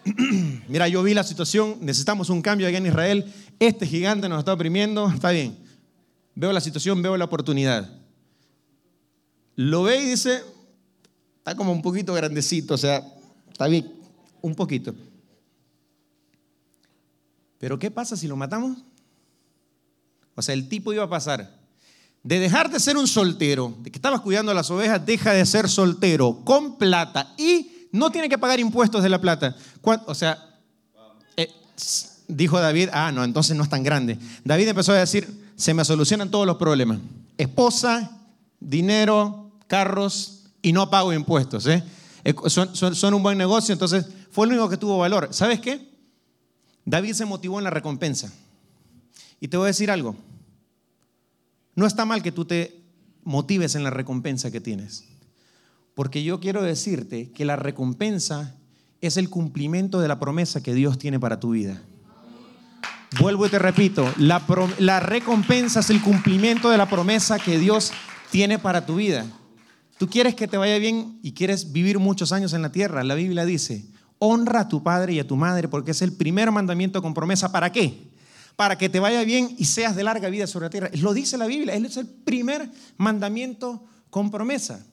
mira, 0.67 0.89
yo 0.89 1.01
vi 1.03 1.13
la 1.13 1.23
situación, 1.23 1.77
necesitamos 1.79 2.29
un 2.29 2.41
cambio 2.41 2.67
allá 2.67 2.79
en 2.79 2.85
Israel, 2.85 3.33
este 3.59 3.87
gigante 3.87 4.27
nos 4.27 4.39
está 4.39 4.51
oprimiendo, 4.51 5.09
está 5.15 5.31
bien. 5.31 5.57
Veo 6.35 6.51
la 6.51 6.59
situación, 6.59 7.01
veo 7.01 7.15
la 7.15 7.23
oportunidad. 7.23 7.89
Lo 9.55 9.83
ve 9.83 10.01
y 10.01 10.09
dice, 10.09 10.43
está 11.37 11.55
como 11.55 11.71
un 11.71 11.81
poquito 11.81 12.13
grandecito, 12.13 12.73
o 12.73 12.77
sea, 12.77 13.01
está 13.49 13.67
bien, 13.67 13.89
un 14.41 14.53
poquito. 14.53 14.93
Pero 17.57 17.79
¿qué 17.79 17.89
pasa 17.89 18.17
si 18.17 18.27
lo 18.27 18.35
matamos? 18.35 18.83
O 20.35 20.41
sea, 20.41 20.53
el 20.53 20.69
tipo 20.69 20.93
iba 20.93 21.03
a 21.03 21.09
pasar 21.09 21.65
de 22.25 22.39
dejar 22.39 22.71
de 22.71 22.79
ser 22.79 22.97
un 22.97 23.07
soltero, 23.07 23.75
de 23.81 23.91
que 23.91 23.99
estabas 23.99 24.19
cuidando 24.21 24.51
a 24.51 24.55
las 24.55 24.71
ovejas, 24.71 25.05
deja 25.05 25.31
de 25.31 25.45
ser 25.45 25.69
soltero 25.69 26.41
con 26.43 26.79
plata 26.79 27.35
y 27.37 27.87
no 27.91 28.09
tiene 28.09 28.27
que 28.27 28.39
pagar 28.39 28.59
impuestos 28.59 29.03
de 29.03 29.09
la 29.09 29.21
plata. 29.21 29.55
O 30.07 30.15
sea, 30.15 30.59
eh, 31.37 31.53
dijo 32.27 32.59
David, 32.59 32.89
ah, 32.93 33.11
no, 33.11 33.23
entonces 33.23 33.55
no 33.55 33.61
es 33.61 33.69
tan 33.69 33.83
grande. 33.83 34.17
David 34.43 34.69
empezó 34.69 34.91
a 34.93 34.95
decir, 34.95 35.51
se 35.55 35.75
me 35.75 35.85
solucionan 35.85 36.31
todos 36.31 36.47
los 36.47 36.57
problemas. 36.57 36.97
Esposa, 37.37 38.09
dinero, 38.59 39.51
carros 39.67 40.45
y 40.63 40.73
no 40.73 40.89
pago 40.89 41.13
impuestos. 41.13 41.67
¿eh? 41.67 41.83
Son, 42.47 42.75
son 42.75 43.13
un 43.13 43.21
buen 43.21 43.37
negocio, 43.37 43.71
entonces 43.71 44.03
fue 44.31 44.47
el 44.47 44.53
único 44.53 44.67
que 44.67 44.77
tuvo 44.77 44.97
valor. 44.97 45.27
¿Sabes 45.29 45.59
qué? 45.59 45.91
David 46.85 47.13
se 47.13 47.25
motivó 47.25 47.59
en 47.59 47.65
la 47.65 47.69
recompensa. 47.69 48.33
Y 49.45 49.47
te 49.47 49.57
voy 49.57 49.65
a 49.65 49.67
decir 49.67 49.91
algo. 49.91 50.15
No 51.75 51.85
está 51.85 52.03
mal 52.03 52.23
que 52.23 52.31
tú 52.31 52.45
te 52.45 52.81
motives 53.23 53.75
en 53.75 53.83
la 53.83 53.91
recompensa 53.91 54.49
que 54.49 54.59
tienes. 54.59 55.05
Porque 55.93 56.23
yo 56.23 56.39
quiero 56.39 56.63
decirte 56.63 57.29
que 57.29 57.45
la 57.45 57.55
recompensa 57.55 58.55
es 59.01 59.17
el 59.17 59.29
cumplimiento 59.29 59.99
de 59.99 60.07
la 60.07 60.19
promesa 60.19 60.63
que 60.63 60.73
Dios 60.73 60.97
tiene 60.97 61.19
para 61.19 61.39
tu 61.39 61.51
vida. 61.51 61.79
Vuelvo 63.19 63.45
y 63.45 63.49
te 63.49 63.59
repito, 63.59 64.11
la, 64.17 64.99
recompensa 64.99 65.81
es 65.81 65.91
el 65.91 66.01
cumplimiento 66.01 66.71
de 66.71 66.77
la 66.77 66.89
promesa 66.89 67.37
que 67.37 67.59
Dios 67.59 67.91
tiene 68.31 68.57
para 68.57 68.87
tu 68.87 68.95
vida. 68.95 69.27
Tú 69.99 70.09
quieres 70.09 70.33
que 70.33 70.47
te 70.47 70.57
vaya 70.57 70.79
bien 70.79 71.19
y 71.21 71.33
quieres 71.33 71.71
vivir 71.71 71.99
muchos 71.99 72.31
años 72.31 72.53
en 72.53 72.63
la 72.63 72.71
tierra. 72.71 73.03
La 73.03 73.13
Biblia 73.13 73.45
dice, 73.45 73.85
honra 74.17 74.61
a 74.61 74.67
tu 74.69 74.81
padre 74.81 75.13
y 75.13 75.19
a 75.19 75.27
tu 75.27 75.35
madre 75.35 75.67
porque 75.67 75.91
es 75.91 76.01
el 76.01 76.13
primer 76.13 76.51
mandamiento 76.51 76.99
con 77.03 77.13
promesa. 77.13 77.51
¿Para 77.51 77.71
qué? 77.71 78.14
Para 78.55 78.77
que 78.77 78.89
te 78.89 78.99
vaya 78.99 79.23
bien 79.23 79.53
y 79.57 79.65
seas 79.65 79.95
de 79.95 80.03
larga 80.03 80.29
vida 80.29 80.47
sobre 80.47 80.67
la 80.67 80.69
tierra. 80.69 80.89
Lo 80.93 81.13
dice 81.13 81.37
la 81.37 81.45
Biblia, 81.45 81.73
es 81.73 81.97
el 81.97 82.07
primer 82.07 82.69
mandamiento 82.97 83.83
con 84.09 84.31
promesa. 84.31 84.85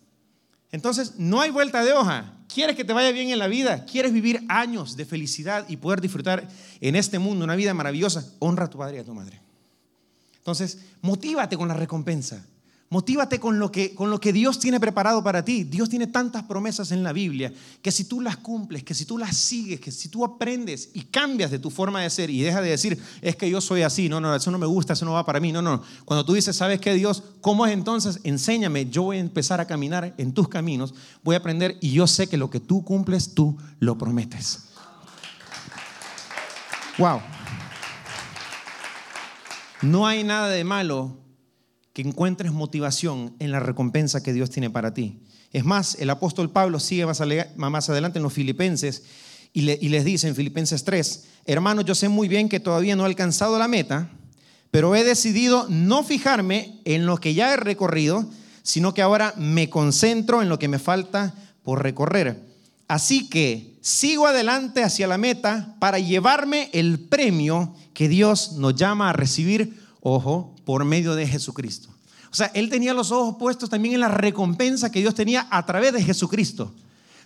Entonces, 0.72 1.14
no 1.18 1.40
hay 1.40 1.50
vuelta 1.50 1.84
de 1.84 1.92
hoja. 1.92 2.32
¿Quieres 2.52 2.76
que 2.76 2.84
te 2.84 2.92
vaya 2.92 3.12
bien 3.12 3.28
en 3.30 3.38
la 3.38 3.46
vida? 3.46 3.84
¿Quieres 3.84 4.12
vivir 4.12 4.44
años 4.48 4.96
de 4.96 5.04
felicidad 5.04 5.66
y 5.68 5.76
poder 5.76 6.00
disfrutar 6.00 6.48
en 6.80 6.96
este 6.96 7.18
mundo 7.18 7.44
una 7.44 7.56
vida 7.56 7.72
maravillosa? 7.74 8.26
Honra 8.40 8.64
a 8.64 8.70
tu 8.70 8.78
padre 8.78 8.96
y 8.96 9.00
a 9.00 9.04
tu 9.04 9.14
madre. 9.14 9.40
Entonces, 10.36 10.78
motívate 11.02 11.56
con 11.56 11.68
la 11.68 11.74
recompensa. 11.74 12.44
Motívate 12.92 13.40
con 13.40 13.58
lo, 13.58 13.72
que, 13.72 13.94
con 13.94 14.10
lo 14.10 14.20
que 14.20 14.34
Dios 14.34 14.58
tiene 14.58 14.78
preparado 14.78 15.24
para 15.24 15.42
ti. 15.42 15.64
Dios 15.64 15.88
tiene 15.88 16.08
tantas 16.08 16.42
promesas 16.42 16.92
en 16.92 17.02
la 17.02 17.14
Biblia 17.14 17.50
que 17.80 17.90
si 17.90 18.04
tú 18.04 18.20
las 18.20 18.36
cumples, 18.36 18.84
que 18.84 18.92
si 18.92 19.06
tú 19.06 19.16
las 19.16 19.34
sigues, 19.34 19.80
que 19.80 19.90
si 19.90 20.10
tú 20.10 20.26
aprendes 20.26 20.90
y 20.92 21.04
cambias 21.04 21.50
de 21.50 21.58
tu 21.58 21.70
forma 21.70 22.02
de 22.02 22.10
ser 22.10 22.28
y 22.28 22.42
dejas 22.42 22.62
de 22.62 22.68
decir, 22.68 23.02
es 23.22 23.34
que 23.34 23.48
yo 23.48 23.62
soy 23.62 23.80
así, 23.80 24.10
no, 24.10 24.20
no, 24.20 24.36
eso 24.36 24.50
no 24.50 24.58
me 24.58 24.66
gusta, 24.66 24.92
eso 24.92 25.06
no 25.06 25.14
va 25.14 25.24
para 25.24 25.40
mí, 25.40 25.52
no, 25.52 25.62
no. 25.62 25.82
Cuando 26.04 26.22
tú 26.26 26.34
dices, 26.34 26.54
¿sabes 26.54 26.82
qué 26.82 26.92
Dios? 26.92 27.22
¿Cómo 27.40 27.64
es 27.64 27.72
entonces? 27.72 28.20
Enséñame, 28.24 28.90
yo 28.90 29.04
voy 29.04 29.16
a 29.16 29.20
empezar 29.20 29.58
a 29.58 29.66
caminar 29.66 30.14
en 30.18 30.34
tus 30.34 30.48
caminos, 30.48 30.92
voy 31.24 31.34
a 31.34 31.38
aprender 31.38 31.78
y 31.80 31.92
yo 31.92 32.06
sé 32.06 32.26
que 32.26 32.36
lo 32.36 32.50
que 32.50 32.60
tú 32.60 32.84
cumples, 32.84 33.32
tú 33.32 33.56
lo 33.78 33.96
prometes. 33.96 34.64
Wow. 36.98 37.22
No 39.80 40.06
hay 40.06 40.24
nada 40.24 40.50
de 40.50 40.62
malo 40.62 41.21
que 41.92 42.02
encuentres 42.02 42.52
motivación 42.52 43.34
en 43.38 43.52
la 43.52 43.60
recompensa 43.60 44.22
que 44.22 44.32
Dios 44.32 44.50
tiene 44.50 44.70
para 44.70 44.94
ti. 44.94 45.20
Es 45.52 45.64
más, 45.64 45.96
el 45.96 46.08
apóstol 46.10 46.50
Pablo 46.50 46.80
sigue 46.80 47.04
más, 47.04 47.20
adelante 47.90 48.18
en 48.18 48.22
los 48.22 48.32
Filipenses 48.32 49.02
y, 49.52 49.62
les 49.62 50.04
dice 50.04 50.28
en 50.28 50.34
Filipenses 50.34 50.84
3, 50.84 51.24
hermanos, 51.44 51.84
yo 51.84 51.94
sé 51.94 52.08
muy 52.08 52.28
bien 52.28 52.48
que 52.48 52.60
todavía 52.60 52.96
no 52.96 53.02
he 53.02 53.06
alcanzado 53.06 53.58
la 53.58 53.68
meta, 53.68 54.08
pero 54.70 54.96
he 54.96 55.04
decidido 55.04 55.66
no 55.68 56.02
fijarme 56.02 56.80
en 56.86 57.04
lo 57.04 57.18
que 57.18 57.34
ya 57.34 57.52
he 57.52 57.56
recorrido, 57.58 58.24
sino 58.62 58.94
que 58.94 59.02
ahora 59.02 59.34
me 59.36 59.68
concentro 59.68 60.40
en 60.40 60.48
lo 60.48 60.58
que 60.58 60.68
me 60.68 60.78
falta 60.78 61.34
por 61.62 61.82
recorrer. 61.82 62.40
Así 62.88 63.28
que 63.28 63.76
sigo 63.82 64.26
adelante 64.26 64.82
hacia 64.82 65.06
la 65.06 65.18
meta 65.18 65.76
para 65.78 65.98
llevarme 65.98 66.70
el 66.72 66.98
premio 66.98 67.74
que 67.92 68.08
Dios 68.08 68.52
nos 68.52 68.74
llama 68.74 69.10
a 69.10 69.12
recibir, 69.12 69.81
ojo, 70.02 70.54
por 70.64 70.84
medio 70.84 71.14
de 71.14 71.26
Jesucristo. 71.26 71.88
O 72.30 72.34
sea, 72.34 72.46
él 72.54 72.68
tenía 72.70 72.92
los 72.92 73.12
ojos 73.12 73.36
puestos 73.38 73.70
también 73.70 73.94
en 73.94 74.00
la 74.00 74.08
recompensa 74.08 74.90
que 74.90 75.00
Dios 75.00 75.14
tenía 75.14 75.46
a 75.50 75.64
través 75.64 75.92
de 75.92 76.02
Jesucristo. 76.02 76.74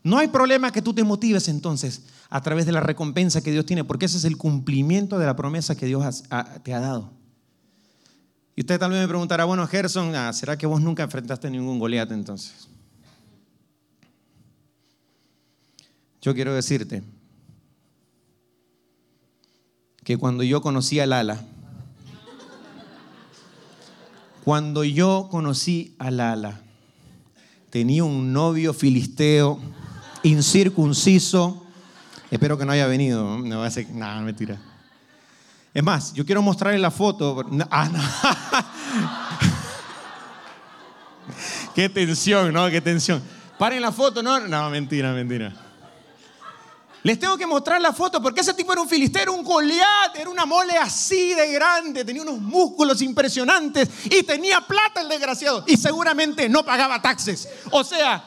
No 0.03 0.19
hay 0.19 0.29
problema 0.29 0.71
que 0.71 0.83
tú 0.83 0.95
te 0.95 1.03
motives 1.03 1.49
entonces 1.49 2.03
a 2.29 2.41
través 2.41 2.67
de 2.67 2.73
la 2.73 2.81
recompensa 2.81 3.41
que 3.41 3.51
Dios 3.51 3.67
tiene, 3.67 3.85
porque 3.85 4.07
ese 4.07 4.19
es 4.19 4.25
el 4.25 4.37
cumplimiento 4.37 5.19
de 5.19 5.27
la 5.27 5.37
promesa 5.37 5.77
que 5.77 5.87
Dios 5.87 6.25
te 6.63 6.75
ha 6.75 6.81
dado. 6.81 7.11
Y 8.55 8.63
usted 8.63 8.79
tal 8.79 8.91
vez 8.91 9.01
me 9.01 9.09
preguntará, 9.09 9.45
bueno, 9.45 9.67
Gerson, 9.67 10.15
ah, 10.15 10.33
¿será 10.33 10.57
que 10.57 10.67
vos 10.67 10.81
nunca 10.81 11.03
enfrentaste 11.03 11.51
ningún 11.51 11.79
Goliat 11.79 12.11
entonces? 12.11 12.69
Yo 16.23 16.35
quiero 16.35 16.55
decirte 16.55 17.03
que 20.03 20.17
cuando 20.17 20.43
yo 20.43 20.61
conocí 20.63 20.99
al 21.01 21.13
ala, 21.13 21.45
cuando 24.47 24.85
yo 24.85 25.27
conocí 25.29 25.97
a 25.99 26.09
Lala, 26.09 26.61
tenía 27.69 28.05
un 28.05 28.33
novio 28.33 28.73
filisteo, 28.73 29.59
incircunciso. 30.23 31.67
Espero 32.31 32.57
que 32.57 32.65
no 32.65 32.71
haya 32.71 32.87
venido. 32.87 33.39
No 33.39 33.59
va 33.59 33.67
a 33.67 33.71
ser, 33.73 33.91
nada, 33.91 34.21
mentira. 34.21 34.57
Es 35.75 35.83
más, 35.83 36.15
yo 36.15 36.25
quiero 36.25 36.43
mostrarle 36.43 36.79
la 36.79 36.93
foto. 36.93 37.45
Ah, 37.73 37.89
no. 37.89 37.99
Qué 41.75 41.89
tensión, 41.89 42.53
¿no? 42.53 42.71
Qué 42.71 42.81
tensión. 42.81 43.21
Paren 43.59 43.83
la 43.83 43.91
foto, 43.91 44.23
no, 44.23 44.39
no, 44.39 44.71
mentira, 44.71 45.13
mentira. 45.13 45.53
Les 47.07 47.21
tengo 47.21 47.39
que 47.39 47.47
mostrar 47.47 47.81
la 47.81 47.93
foto 47.93 48.21
porque 48.21 48.41
ese 48.41 48.53
tipo 48.53 48.73
era 48.73 48.83
un 48.83 48.89
filistero, 48.89 49.33
un 49.33 49.45
Goliat, 49.45 50.17
era 50.17 50.29
una 50.29 50.45
mole 50.45 50.77
así 50.77 51.35
de 51.35 51.53
grande, 51.53 52.05
tenía 52.05 52.23
unos 52.23 52.41
músculos 52.41 53.01
impresionantes 53.01 53.89
y 54.07 54.25
tenía 54.25 54.61
plata 54.61 55.03
el 55.03 55.09
desgraciado 55.09 55.63
y 55.69 55.77
seguramente 55.77 56.49
no 56.49 56.65
pagaba 56.65 57.01
taxes. 57.01 57.49
O 57.71 57.85
sea, 57.85 58.25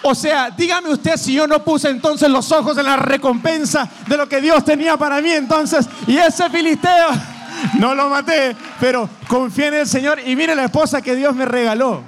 o 0.00 0.14
sea, 0.14 0.48
dígame 0.48 0.88
usted 0.88 1.18
si 1.18 1.34
yo 1.34 1.46
no 1.46 1.62
puse 1.62 1.90
entonces 1.90 2.30
los 2.30 2.50
ojos 2.52 2.78
en 2.78 2.86
la 2.86 2.96
recompensa 2.96 3.86
de 4.06 4.16
lo 4.16 4.26
que 4.26 4.40
Dios 4.40 4.64
tenía 4.64 4.96
para 4.96 5.20
mí 5.20 5.32
entonces 5.32 5.86
y 6.06 6.16
ese 6.16 6.48
filisteo 6.48 7.08
no 7.78 7.94
lo 7.94 8.08
maté, 8.08 8.56
pero 8.80 9.10
confié 9.28 9.66
en 9.66 9.74
el 9.74 9.86
Señor 9.86 10.26
y 10.26 10.34
mire 10.36 10.54
la 10.54 10.64
esposa 10.64 11.02
que 11.02 11.14
Dios 11.14 11.34
me 11.34 11.44
regaló. 11.44 12.02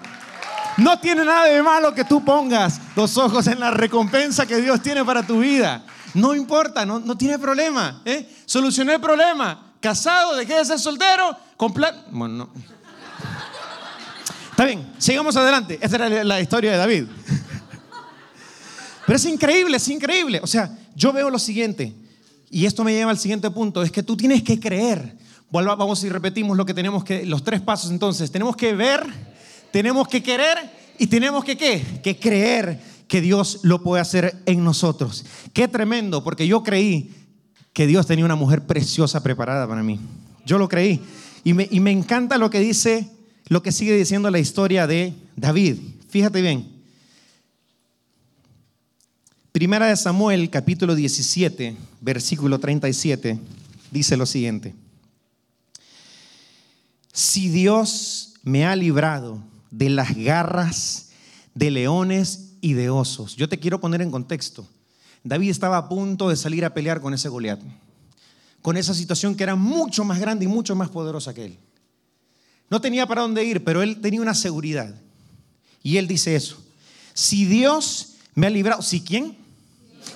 No 0.79 0.99
tiene 0.99 1.25
nada 1.25 1.45
de 1.47 1.63
malo 1.63 1.95
que 1.95 2.05
tú 2.05 2.25
pongas 2.25 2.81
los 2.97 3.17
ojos 3.17 3.47
en 3.47 3.61
la 3.61 3.71
recompensa 3.71 4.47
que 4.47 4.61
Dios 4.61 4.83
tiene 4.83 5.05
para 5.05 5.27
tu 5.27 5.41
vida. 5.41 5.85
No 6.15 6.35
importa, 6.35 6.87
no, 6.87 6.99
no 6.99 7.17
tiene 7.17 7.39
problema. 7.39 8.03
¿eh? 8.05 8.29
Solucioné 8.47 8.95
el 8.95 9.01
problema. 9.01 9.73
Casado, 9.81 10.37
dejé 10.37 10.55
de 10.55 10.65
ser 10.65 10.79
soltero, 10.79 11.37
completo. 11.57 11.99
Bueno, 12.11 12.35
no. 12.35 12.51
Está 14.51 14.65
bien, 14.65 14.93
sigamos 14.99 15.37
adelante. 15.37 15.79
Esta 15.81 15.97
era 15.97 16.25
la 16.25 16.41
historia 16.41 16.73
de 16.73 16.77
David. 16.77 17.05
Pero 19.07 19.17
es 19.17 19.25
increíble, 19.25 19.77
es 19.77 19.89
increíble. 19.89 20.41
O 20.43 20.47
sea, 20.47 20.71
yo 20.95 21.13
veo 21.13 21.31
lo 21.31 21.39
siguiente, 21.39 21.95
y 22.51 22.67
esto 22.67 22.85
me 22.85 22.93
lleva 22.93 23.11
al 23.11 23.19
siguiente 23.19 23.51
punto, 23.51 23.83
es 23.83 23.91
que 23.91 24.03
tú 24.03 24.17
tienes 24.17 24.43
que 24.43 24.61
creer. 24.61 25.17
Vamos 25.51 26.03
y 26.05 26.09
repetimos 26.09 26.57
lo 26.57 26.65
que 26.65 26.75
tenemos 26.75 27.05
que, 27.05 27.27
los 27.27 27.43
tres 27.43 27.61
pasos 27.61 27.91
entonces. 27.91 28.31
Tenemos 28.31 28.57
que 28.57 28.75
ver, 28.75 29.07
tenemos 29.73 30.07
que 30.07 30.23
querer 30.23 30.59
y 30.99 31.07
tenemos 31.07 31.45
que 31.45 31.57
qué? 31.57 31.83
Que 32.03 32.19
creer 32.19 32.79
que 33.09 33.21
Dios 33.21 33.61
lo 33.63 33.83
puede 33.83 34.01
hacer 34.01 34.41
en 34.47 34.63
nosotros. 34.63 35.25
Qué 35.53 35.67
tremendo, 35.67 36.23
porque 36.23 36.47
yo 36.47 36.63
creí 36.63 37.11
que 37.73 37.87
Dios 37.87 38.07
tenía 38.07 38.25
una 38.25 38.37
mujer 38.37 38.67
preciosa 38.67 39.23
preparada 39.23 39.67
para 39.67 39.83
mí. 39.83 39.99
Yo 40.47 40.59
lo 40.59 40.69
creí. 40.69 41.01
Y 41.45 41.55
me, 41.55 41.67
y 41.71 41.81
me 41.81 41.91
encanta 41.91 42.39
lo 42.39 42.51
que 42.51 42.61
dice, 42.61 43.11
lo 43.49 43.63
que 43.63 43.73
sigue 43.73 43.97
diciendo 43.97 44.31
la 44.31 44.39
historia 44.39 44.87
de 44.87 45.15
David. 45.37 45.79
Fíjate 46.09 46.41
bien. 46.41 46.71
Primera 49.53 49.87
de 49.87 49.97
Samuel, 49.97 50.49
capítulo 50.49 50.95
17, 50.95 51.77
versículo 52.01 52.59
37, 52.59 53.39
dice 53.91 54.17
lo 54.17 54.25
siguiente. 54.25 54.75
Si 57.13 57.51
Dios 57.51 58.35
me 58.43 58.65
ha 58.65 58.75
librado 58.75 59.52
de 59.73 59.89
las 59.91 60.15
garras 60.15 61.09
de 61.55 61.73
leones 61.73 62.53
y 62.61 62.75
de 62.75 62.91
osos. 62.91 63.35
Yo 63.35 63.49
te 63.49 63.59
quiero 63.59 63.81
poner 63.81 64.03
en 64.03 64.13
contexto. 64.13 64.67
David 65.25 65.51
estaba 65.51 65.79
a 65.79 65.89
punto 65.89 66.29
de 66.29 66.37
salir 66.37 66.65
a 66.65 66.75
pelear 66.75 67.01
con 67.01 67.15
ese 67.15 67.29
Goliat, 67.29 67.61
con 68.61 68.77
esa 68.77 68.95
situación 68.95 69.35
que 69.35 69.43
era 69.43 69.57
mucho 69.57 70.05
más 70.05 70.21
grande 70.21 70.45
y 70.45 70.49
mucho 70.49 70.77
más 70.77 70.91
poderosa 70.91 71.35
que 71.35 71.47
él. 71.47 71.59
No 72.71 72.81
tenía 72.81 73.07
para 73.07 73.23
dónde 73.23 73.45
ir, 73.45 73.65
pero 73.65 73.83
él 73.83 74.01
tenía 74.01 74.21
una 74.21 74.35
seguridad. 74.35 74.95
Y 75.83 75.97
él 75.97 76.07
dice 76.07 76.37
eso. 76.37 76.63
Si 77.15 77.45
Dios 77.45 78.15
me 78.35 78.47
ha 78.47 78.51
librado, 78.51 78.83
¿si 78.83 79.01
quién? 79.01 79.37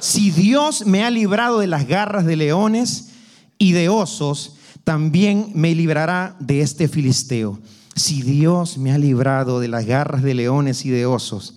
Si 0.00 0.30
Dios 0.30 0.86
me 0.86 1.04
ha 1.04 1.10
librado 1.10 1.58
de 1.58 1.66
las 1.66 1.86
garras 1.86 2.26
de 2.26 2.36
leones 2.36 3.10
y 3.58 3.72
de 3.72 3.88
osos, 3.88 4.55
también 4.86 5.50
me 5.52 5.74
librará 5.74 6.36
de 6.38 6.60
este 6.60 6.86
filisteo. 6.86 7.58
Si 7.96 8.22
Dios 8.22 8.78
me 8.78 8.92
ha 8.92 8.98
librado 8.98 9.58
de 9.58 9.66
las 9.66 9.84
garras 9.84 10.22
de 10.22 10.32
leones 10.32 10.86
y 10.86 10.90
de 10.90 11.06
osos, 11.06 11.56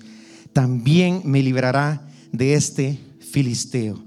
también 0.51 1.21
me 1.25 1.43
librará 1.43 2.01
de 2.31 2.55
este 2.55 2.99
filisteo. 3.19 4.03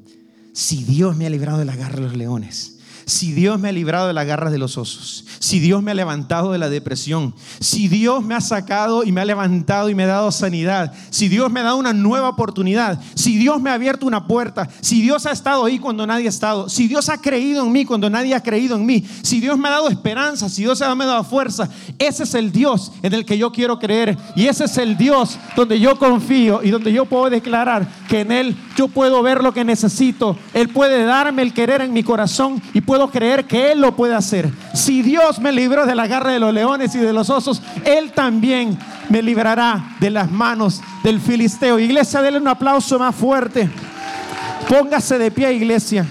Si 0.53 0.83
Dios 0.83 1.17
me 1.17 1.25
ha 1.25 1.31
librado 1.31 1.61
de 1.61 1.65
las 1.65 1.77
garras 1.77 1.99
de 1.99 2.03
los 2.03 2.17
leones, 2.17 2.72
si 3.07 3.33
Dios 3.33 3.59
me 3.59 3.69
ha 3.69 3.73
librado 3.73 4.07
de 4.07 4.13
las 4.13 4.27
garras 4.27 4.53
de 4.53 4.59
los 4.59 4.79
osos, 4.79 5.25
si 5.39 5.59
Dios 5.59 5.83
me 5.83 5.91
ha 5.91 5.95
levantado 5.95 6.53
de 6.53 6.59
la 6.59 6.69
depresión, 6.69 7.35
si 7.61 7.89
Dios 7.89 8.25
me 8.25 8.35
ha 8.35 8.41
sacado 8.41 9.05
y 9.05 9.13
me 9.13 9.21
ha 9.21 9.25
levantado 9.25 9.91
y 9.91 9.95
me 9.95 10.05
ha 10.05 10.09
dado 10.09 10.33
sanidad, 10.33 10.93
si 11.11 11.29
Dios 11.29 11.51
me 11.51 11.61
ha 11.61 11.65
dado 11.65 11.77
una 11.77 11.93
nueva 11.93 12.29
oportunidad, 12.29 13.01
si 13.15 13.37
Dios 13.37 13.61
me 13.61 13.71
ha 13.71 13.75
abierto 13.75 14.07
una 14.07 14.27
puerta, 14.27 14.69
si 14.81 15.03
Dios 15.03 15.27
ha 15.27 15.33
estado 15.33 15.65
ahí 15.65 15.79
cuando 15.79 16.07
nadie 16.07 16.27
ha 16.27 16.31
estado, 16.31 16.69
si 16.69 16.89
Dios 16.89 17.09
ha 17.09 17.19
creído 17.19 17.65
en 17.65 17.73
mí 17.73 17.85
cuando 17.85 18.09
nadie 18.09 18.35
ha 18.35 18.43
creído 18.43 18.77
en 18.77 18.87
mí, 18.87 19.05
si 19.23 19.41
Dios 19.41 19.59
me 19.59 19.69
ha 19.69 19.73
dado 19.73 19.89
esperanza, 19.89 20.49
si 20.49 20.63
Dios 20.63 20.81
me 20.81 21.05
ha 21.05 21.09
dado 21.09 21.25
fuerza, 21.25 21.69
ese 21.99 22.23
es 22.23 22.35
el 22.35 22.53
Dios 22.53 22.93
en 23.03 23.13
el 23.13 23.25
que 23.25 23.39
yo 23.39 23.53
quiero 23.53 23.79
creer 23.79 24.17
y 24.37 24.47
ese 24.47 24.65
es 24.65 24.79
el 24.79 24.97
Dios 24.97 25.39
donde 25.57 25.81
yo 25.81 25.99
confío 25.99 26.63
y 26.63 26.71
donde 26.71 26.93
yo 26.93 27.07
puedo 27.07 27.31
declarar 27.31 27.89
que 28.09 28.21
en 28.21 28.33
Él 28.33 28.57
yo 28.77 28.89
puedo 28.89 29.23
ver 29.23 29.43
lo 29.43 29.53
que 29.53 29.65
necesito, 29.65 30.37
Él 30.55 30.69
puede 30.69 31.05
darme 31.05 31.43
el 31.43 31.53
querer 31.53 31.81
en 31.81 31.93
mi 31.93 32.03
corazón 32.03 32.63
y 32.73 32.81
puedo 32.81 32.92
creer 33.11 33.47
que 33.47 33.73
Él 33.73 33.81
lo 33.81 33.97
puede 33.97 34.15
hacer. 34.15 34.51
Si 34.75 35.03
Dios 35.03 35.39
me 35.39 35.53
libró 35.53 35.87
de 35.87 35.95
la 35.95 36.07
garra 36.07 36.33
de 36.33 36.39
los 36.39 36.53
leones 36.53 36.95
y 36.95 36.99
de 36.99 37.13
los 37.13 37.31
osos, 37.31 37.63
Él 37.85 38.13
también 38.13 38.79
me 39.09 39.23
librará 39.23 39.97
de 40.01 40.11
las 40.11 40.31
manos 40.31 40.81
del 41.03 41.21
filisteo. 41.21 41.79
Iglesia, 41.79 42.23
denle 42.23 42.41
un 42.41 42.49
aplauso 42.49 42.99
más 42.99 43.15
fuerte. 43.15 43.69
Póngase 44.69 45.19
de 45.19 45.31
pie, 45.31 45.53
iglesia. 45.53 46.07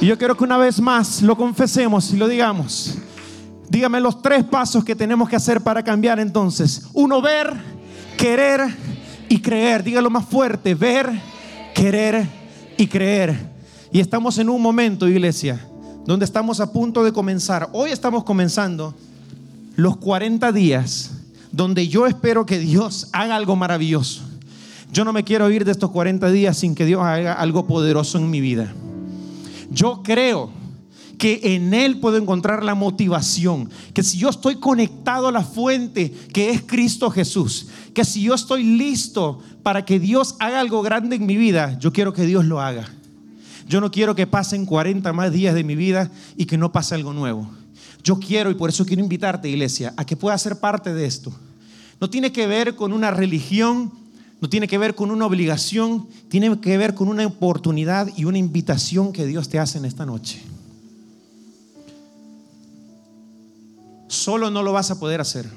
Y 0.00 0.06
yo 0.06 0.16
quiero 0.16 0.36
que 0.36 0.44
una 0.44 0.56
vez 0.56 0.80
más 0.80 1.22
lo 1.22 1.36
confesemos 1.36 2.12
y 2.12 2.16
lo 2.16 2.26
digamos. 2.26 2.96
Dígame 3.68 4.00
los 4.00 4.20
tres 4.22 4.44
pasos 4.44 4.84
que 4.84 4.96
tenemos 4.96 5.28
que 5.28 5.36
hacer 5.36 5.60
para 5.60 5.82
cambiar 5.82 6.18
entonces. 6.18 6.88
Uno, 6.92 7.22
ver, 7.22 7.52
querer 8.16 8.62
y 9.28 9.40
creer. 9.40 9.84
Dígalo 9.84 10.10
más 10.10 10.24
fuerte. 10.24 10.74
Ver, 10.74 11.10
querer 11.74 12.26
y 12.76 12.86
creer. 12.86 13.49
Y 13.92 13.98
estamos 13.98 14.38
en 14.38 14.48
un 14.48 14.62
momento, 14.62 15.08
iglesia, 15.08 15.66
donde 16.06 16.24
estamos 16.24 16.60
a 16.60 16.72
punto 16.72 17.02
de 17.02 17.12
comenzar. 17.12 17.68
Hoy 17.72 17.90
estamos 17.90 18.22
comenzando 18.22 18.94
los 19.74 19.96
40 19.96 20.52
días 20.52 21.10
donde 21.50 21.88
yo 21.88 22.06
espero 22.06 22.46
que 22.46 22.60
Dios 22.60 23.08
haga 23.12 23.34
algo 23.34 23.56
maravilloso. 23.56 24.22
Yo 24.92 25.04
no 25.04 25.12
me 25.12 25.24
quiero 25.24 25.50
ir 25.50 25.64
de 25.64 25.72
estos 25.72 25.90
40 25.90 26.30
días 26.30 26.56
sin 26.56 26.76
que 26.76 26.86
Dios 26.86 27.02
haga 27.02 27.32
algo 27.32 27.66
poderoso 27.66 28.18
en 28.18 28.30
mi 28.30 28.40
vida. 28.40 28.72
Yo 29.72 30.02
creo 30.04 30.50
que 31.18 31.40
en 31.42 31.74
Él 31.74 31.98
puedo 31.98 32.16
encontrar 32.16 32.62
la 32.62 32.76
motivación, 32.76 33.70
que 33.92 34.04
si 34.04 34.18
yo 34.18 34.28
estoy 34.28 34.56
conectado 34.56 35.26
a 35.26 35.32
la 35.32 35.42
fuente 35.42 36.12
que 36.32 36.50
es 36.50 36.62
Cristo 36.62 37.10
Jesús, 37.10 37.66
que 37.92 38.04
si 38.04 38.22
yo 38.22 38.34
estoy 38.34 38.62
listo 38.62 39.40
para 39.64 39.84
que 39.84 39.98
Dios 39.98 40.36
haga 40.38 40.60
algo 40.60 40.80
grande 40.80 41.16
en 41.16 41.26
mi 41.26 41.36
vida, 41.36 41.76
yo 41.80 41.92
quiero 41.92 42.12
que 42.12 42.24
Dios 42.24 42.44
lo 42.44 42.60
haga. 42.60 42.88
Yo 43.70 43.80
no 43.80 43.92
quiero 43.92 44.16
que 44.16 44.26
pasen 44.26 44.66
40 44.66 45.12
más 45.12 45.30
días 45.30 45.54
de 45.54 45.62
mi 45.62 45.76
vida 45.76 46.10
y 46.36 46.46
que 46.46 46.58
no 46.58 46.72
pase 46.72 46.96
algo 46.96 47.12
nuevo. 47.12 47.48
Yo 48.02 48.18
quiero, 48.18 48.50
y 48.50 48.54
por 48.54 48.68
eso 48.68 48.84
quiero 48.84 49.00
invitarte, 49.00 49.48
iglesia, 49.48 49.94
a 49.96 50.04
que 50.04 50.16
puedas 50.16 50.42
ser 50.42 50.58
parte 50.58 50.92
de 50.92 51.06
esto. 51.06 51.32
No 52.00 52.10
tiene 52.10 52.32
que 52.32 52.48
ver 52.48 52.74
con 52.74 52.92
una 52.92 53.12
religión, 53.12 53.92
no 54.40 54.48
tiene 54.48 54.66
que 54.66 54.76
ver 54.76 54.96
con 54.96 55.12
una 55.12 55.24
obligación, 55.24 56.08
tiene 56.28 56.60
que 56.60 56.76
ver 56.78 56.94
con 56.94 57.06
una 57.06 57.24
oportunidad 57.24 58.10
y 58.16 58.24
una 58.24 58.38
invitación 58.38 59.12
que 59.12 59.24
Dios 59.24 59.48
te 59.48 59.60
hace 59.60 59.78
en 59.78 59.84
esta 59.84 60.04
noche. 60.04 60.42
Solo 64.08 64.50
no 64.50 64.64
lo 64.64 64.72
vas 64.72 64.90
a 64.90 64.98
poder 64.98 65.20
hacer. 65.20 65.48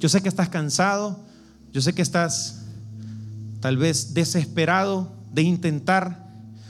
Yo 0.00 0.08
sé 0.08 0.22
que 0.22 0.30
estás 0.30 0.48
cansado, 0.48 1.20
yo 1.74 1.82
sé 1.82 1.92
que 1.92 2.00
estás 2.00 2.62
tal 3.60 3.76
vez 3.76 4.14
desesperado 4.14 5.12
de 5.30 5.42
intentar 5.42 6.27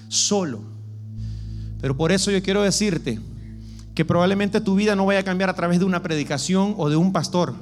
solo. 0.09 0.63
Pero 1.81 1.97
por 1.97 2.13
eso 2.13 2.31
yo 2.31 2.43
quiero 2.43 2.63
decirte 2.63 3.21
que 3.95 4.05
probablemente 4.05 4.61
tu 4.61 4.75
vida 4.75 4.97
no 4.97 5.07
vaya 5.07 5.21
a 5.21 5.25
cambiar 5.25 5.51
a 5.51 5.55
través 5.55 5.79
de 5.79 5.85
una 5.85 6.03
predicación 6.03 6.75
o 6.77 6.89
de 6.89 6.97
un 6.97 7.13
pastor. 7.13 7.55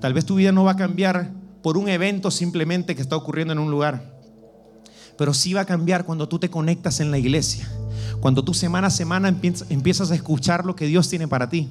Tal 0.00 0.14
vez 0.14 0.24
tu 0.24 0.36
vida 0.36 0.52
no 0.52 0.64
va 0.64 0.72
a 0.72 0.76
cambiar 0.76 1.32
por 1.62 1.76
un 1.76 1.88
evento 1.88 2.30
simplemente 2.30 2.94
que 2.94 3.02
está 3.02 3.16
ocurriendo 3.16 3.52
en 3.52 3.58
un 3.58 3.70
lugar. 3.70 4.18
Pero 5.16 5.34
sí 5.34 5.52
va 5.52 5.62
a 5.62 5.66
cambiar 5.66 6.04
cuando 6.04 6.28
tú 6.28 6.38
te 6.38 6.48
conectas 6.48 7.00
en 7.00 7.10
la 7.10 7.18
iglesia. 7.18 7.68
Cuando 8.20 8.44
tú 8.44 8.54
semana 8.54 8.86
a 8.86 8.90
semana 8.90 9.28
empiezas 9.28 10.10
a 10.10 10.14
escuchar 10.14 10.64
lo 10.64 10.76
que 10.76 10.86
Dios 10.86 11.08
tiene 11.08 11.28
para 11.28 11.48
ti. 11.48 11.68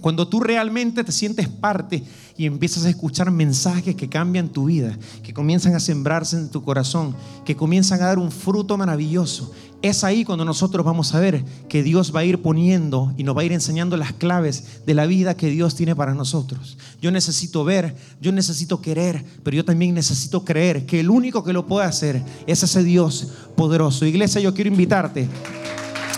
Cuando 0.00 0.28
tú 0.28 0.40
realmente 0.40 1.02
te 1.02 1.10
sientes 1.10 1.48
parte 1.48 2.04
y 2.36 2.46
empiezas 2.46 2.84
a 2.84 2.88
escuchar 2.88 3.30
mensajes 3.30 3.96
que 3.96 4.08
cambian 4.08 4.48
tu 4.48 4.66
vida, 4.66 4.96
que 5.24 5.34
comienzan 5.34 5.74
a 5.74 5.80
sembrarse 5.80 6.36
en 6.36 6.50
tu 6.50 6.62
corazón, 6.62 7.16
que 7.44 7.56
comienzan 7.56 8.00
a 8.00 8.06
dar 8.06 8.18
un 8.18 8.30
fruto 8.30 8.76
maravilloso, 8.76 9.52
es 9.80 10.02
ahí 10.02 10.24
cuando 10.24 10.44
nosotros 10.44 10.84
vamos 10.84 11.14
a 11.14 11.20
ver 11.20 11.44
que 11.68 11.82
Dios 11.82 12.14
va 12.14 12.20
a 12.20 12.24
ir 12.24 12.42
poniendo 12.42 13.12
y 13.16 13.22
nos 13.22 13.36
va 13.36 13.42
a 13.42 13.44
ir 13.44 13.52
enseñando 13.52 13.96
las 13.96 14.12
claves 14.12 14.82
de 14.86 14.94
la 14.94 15.06
vida 15.06 15.36
que 15.36 15.50
Dios 15.50 15.76
tiene 15.76 15.94
para 15.94 16.14
nosotros. 16.14 16.76
Yo 17.00 17.10
necesito 17.10 17.64
ver, 17.64 17.94
yo 18.20 18.32
necesito 18.32 18.80
querer, 18.80 19.24
pero 19.44 19.56
yo 19.56 19.64
también 19.64 19.94
necesito 19.94 20.44
creer 20.44 20.84
que 20.84 21.00
el 21.00 21.10
único 21.10 21.44
que 21.44 21.52
lo 21.52 21.66
puede 21.66 21.86
hacer 21.86 22.22
es 22.46 22.62
ese 22.62 22.82
Dios 22.82 23.28
poderoso. 23.56 24.04
Iglesia, 24.04 24.40
yo 24.40 24.52
quiero 24.52 24.70
invitarte. 24.70 25.28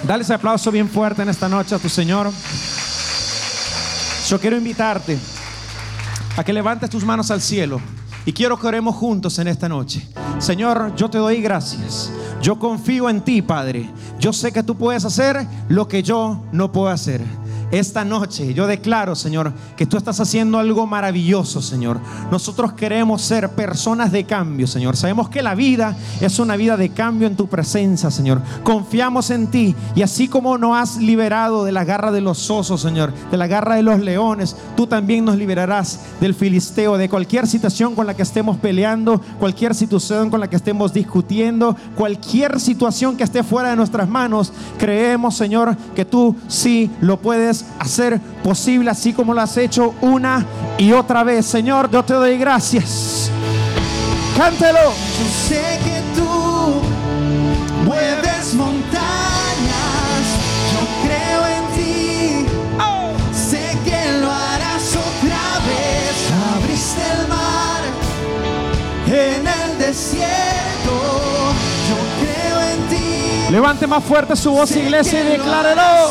Dale 0.07 0.23
ese 0.23 0.33
aplauso 0.33 0.71
bien 0.71 0.89
fuerte 0.89 1.21
en 1.21 1.29
esta 1.29 1.49
noche 1.49 1.75
a 1.75 1.79
tu 1.79 1.91
Señor. 1.91 2.31
Yo 4.31 4.39
quiero 4.39 4.57
invitarte 4.57 5.19
a 6.37 6.45
que 6.45 6.53
levantes 6.53 6.89
tus 6.89 7.05
manos 7.05 7.33
al 7.33 7.41
cielo 7.41 7.81
y 8.25 8.33
quiero 8.33 8.57
que 8.57 8.69
oremos 8.69 8.95
juntos 8.95 9.37
en 9.41 9.49
esta 9.49 9.69
noche. 9.69 10.07
Señor, 10.39 10.95
yo 10.95 11.11
te 11.11 11.19
doy 11.19 11.43
gracias. 11.43 12.13
Yo 12.41 12.57
confío 12.57 13.11
en 13.11 13.23
ti, 13.23 13.43
Padre. 13.43 13.91
Yo 14.21 14.33
sé 14.33 14.53
que 14.53 14.63
tú 14.63 14.77
puedes 14.77 15.05
hacer 15.05 15.45
lo 15.69 15.89
que 15.89 16.05
yo 16.05 16.45
no 16.53 16.71
puedo 16.71 16.91
hacer 16.91 17.21
esta 17.71 18.05
noche 18.05 18.53
yo 18.55 18.67
declaro, 18.67 19.15
Señor, 19.15 19.53
que 19.77 19.87
tú 19.87 19.97
estás 19.97 20.21
haciendo 20.21 20.59
algo 20.59 20.87
maravilloso, 20.87 21.63
Señor. 21.63 22.01
Nosotros 22.31 22.73
queremos 22.73 23.23
ser 23.23 23.51
personas 23.51 24.13
de 24.13 24.25
cambio, 24.25 24.67
Señor. 24.67 24.97
Sabemos 24.97 25.29
que 25.29 25.43
la 25.43 25.55
vida 25.55 25.97
es 26.21 26.39
una 26.39 26.57
vida 26.57 26.77
de 26.77 26.91
cambio 26.91 27.27
en 27.27 27.37
tu 27.37 27.47
presencia, 27.47 28.11
Señor. 28.11 28.43
Confiamos 28.65 29.31
en 29.31 29.49
ti 29.49 29.75
y 29.95 30.03
así 30.03 30.29
como 30.29 30.59
nos 30.59 30.77
has 30.77 30.97
liberado 30.97 31.65
de 31.65 31.73
la 31.73 31.85
garra 31.85 32.13
de 32.13 32.21
los 32.21 32.51
osos, 32.51 32.81
Señor, 32.81 33.13
de 33.31 33.37
la 33.37 33.47
garra 33.47 33.77
de 33.77 33.83
los 33.83 34.01
leones, 34.01 34.57
tú 34.77 34.87
también 34.87 35.25
nos 35.25 35.37
liberarás 35.37 36.01
del 36.21 36.35
filisteo, 36.35 36.97
de 36.97 37.09
cualquier 37.09 37.47
situación 37.47 37.95
con 37.95 38.07
la 38.07 38.15
que 38.15 38.23
estemos 38.23 38.57
peleando, 38.59 39.21
cualquier 39.39 39.75
situación 39.75 40.31
con 40.31 40.41
la 40.41 40.49
que 40.49 40.57
estemos 40.57 40.93
discutiendo, 40.93 41.77
cualquier 41.97 42.61
situación 42.61 43.17
que 43.17 43.25
esté 43.25 43.43
fuera 43.43 43.71
de 43.71 43.77
nuestras 43.77 44.09
manos. 44.09 44.53
Creemos, 44.79 45.37
Señor, 45.37 45.77
que 45.95 46.05
tú 46.05 46.37
sí 46.49 46.91
lo 47.01 47.21
puedes 47.21 47.60
hacer 47.79 48.21
posible 48.43 48.91
así 48.91 49.13
como 49.13 49.35
lo 49.35 49.41
has 49.41 49.57
hecho 49.57 49.95
una 50.01 50.45
y 50.79 50.93
otra 50.93 51.25
vez. 51.25 51.47
Señor, 51.47 51.91
yo 51.91 52.05
te 52.05 52.15
doy 52.15 52.39
gracias. 52.39 53.31
Cántelo. 54.37 54.79
Yo 54.81 55.49
sé 55.49 55.79
que 55.85 56.03
tú 56.19 56.83
mueves 57.85 58.55
montañas. 58.55 59.03
Yo 60.73 60.81
creo 61.05 61.47
en 61.47 61.65
ti. 61.77 62.47
Sé 63.33 63.77
que 63.85 64.19
lo 64.21 64.31
harás 64.31 64.91
otra 64.91 65.45
vez. 65.67 66.15
Abriste 66.57 67.03
el 67.21 67.29
mar 67.29 67.83
en 69.07 69.47
el 69.47 69.79
desierto. 69.79 70.93
Yo 71.89 71.97
creo 72.21 72.61
en 72.61 72.89
ti. 72.89 73.53
Levante 73.53 73.87
más 73.87 74.05
fuerte 74.05 74.37
su 74.37 74.53
voz, 74.53 74.71
iglesia, 74.77 75.21
y 75.21 75.25
declárelo. 75.25 76.11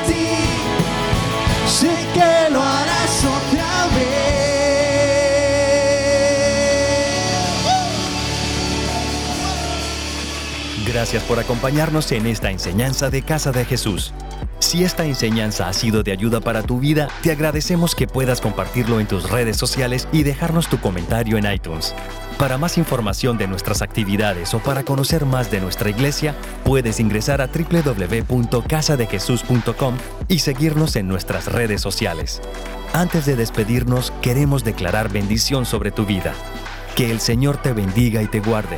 Gracias 10.91 11.23
por 11.23 11.39
acompañarnos 11.39 12.11
en 12.11 12.27
esta 12.27 12.51
enseñanza 12.51 13.09
de 13.09 13.21
Casa 13.21 13.53
de 13.53 13.63
Jesús. 13.63 14.13
Si 14.59 14.83
esta 14.83 15.05
enseñanza 15.05 15.69
ha 15.69 15.73
sido 15.73 16.03
de 16.03 16.11
ayuda 16.11 16.41
para 16.41 16.63
tu 16.63 16.81
vida, 16.81 17.07
te 17.23 17.31
agradecemos 17.31 17.95
que 17.95 18.07
puedas 18.07 18.41
compartirlo 18.41 18.99
en 18.99 19.07
tus 19.07 19.29
redes 19.29 19.55
sociales 19.55 20.09
y 20.11 20.23
dejarnos 20.23 20.67
tu 20.67 20.81
comentario 20.81 21.37
en 21.37 21.49
iTunes. 21.49 21.95
Para 22.37 22.57
más 22.57 22.77
información 22.77 23.37
de 23.37 23.47
nuestras 23.47 23.81
actividades 23.81 24.53
o 24.53 24.59
para 24.59 24.83
conocer 24.83 25.25
más 25.25 25.49
de 25.49 25.61
nuestra 25.61 25.89
iglesia, 25.89 26.35
puedes 26.65 26.99
ingresar 26.99 27.41
a 27.41 27.47
www.casadejesús.com 27.47 29.97
y 30.27 30.39
seguirnos 30.39 30.97
en 30.97 31.07
nuestras 31.07 31.45
redes 31.45 31.79
sociales. 31.79 32.41
Antes 32.91 33.25
de 33.25 33.37
despedirnos, 33.37 34.11
queremos 34.21 34.65
declarar 34.65 35.09
bendición 35.09 35.65
sobre 35.65 35.91
tu 35.91 36.05
vida. 36.05 36.33
Que 36.97 37.11
el 37.11 37.21
Señor 37.21 37.61
te 37.61 37.71
bendiga 37.71 38.21
y 38.21 38.27
te 38.27 38.41
guarde 38.41 38.77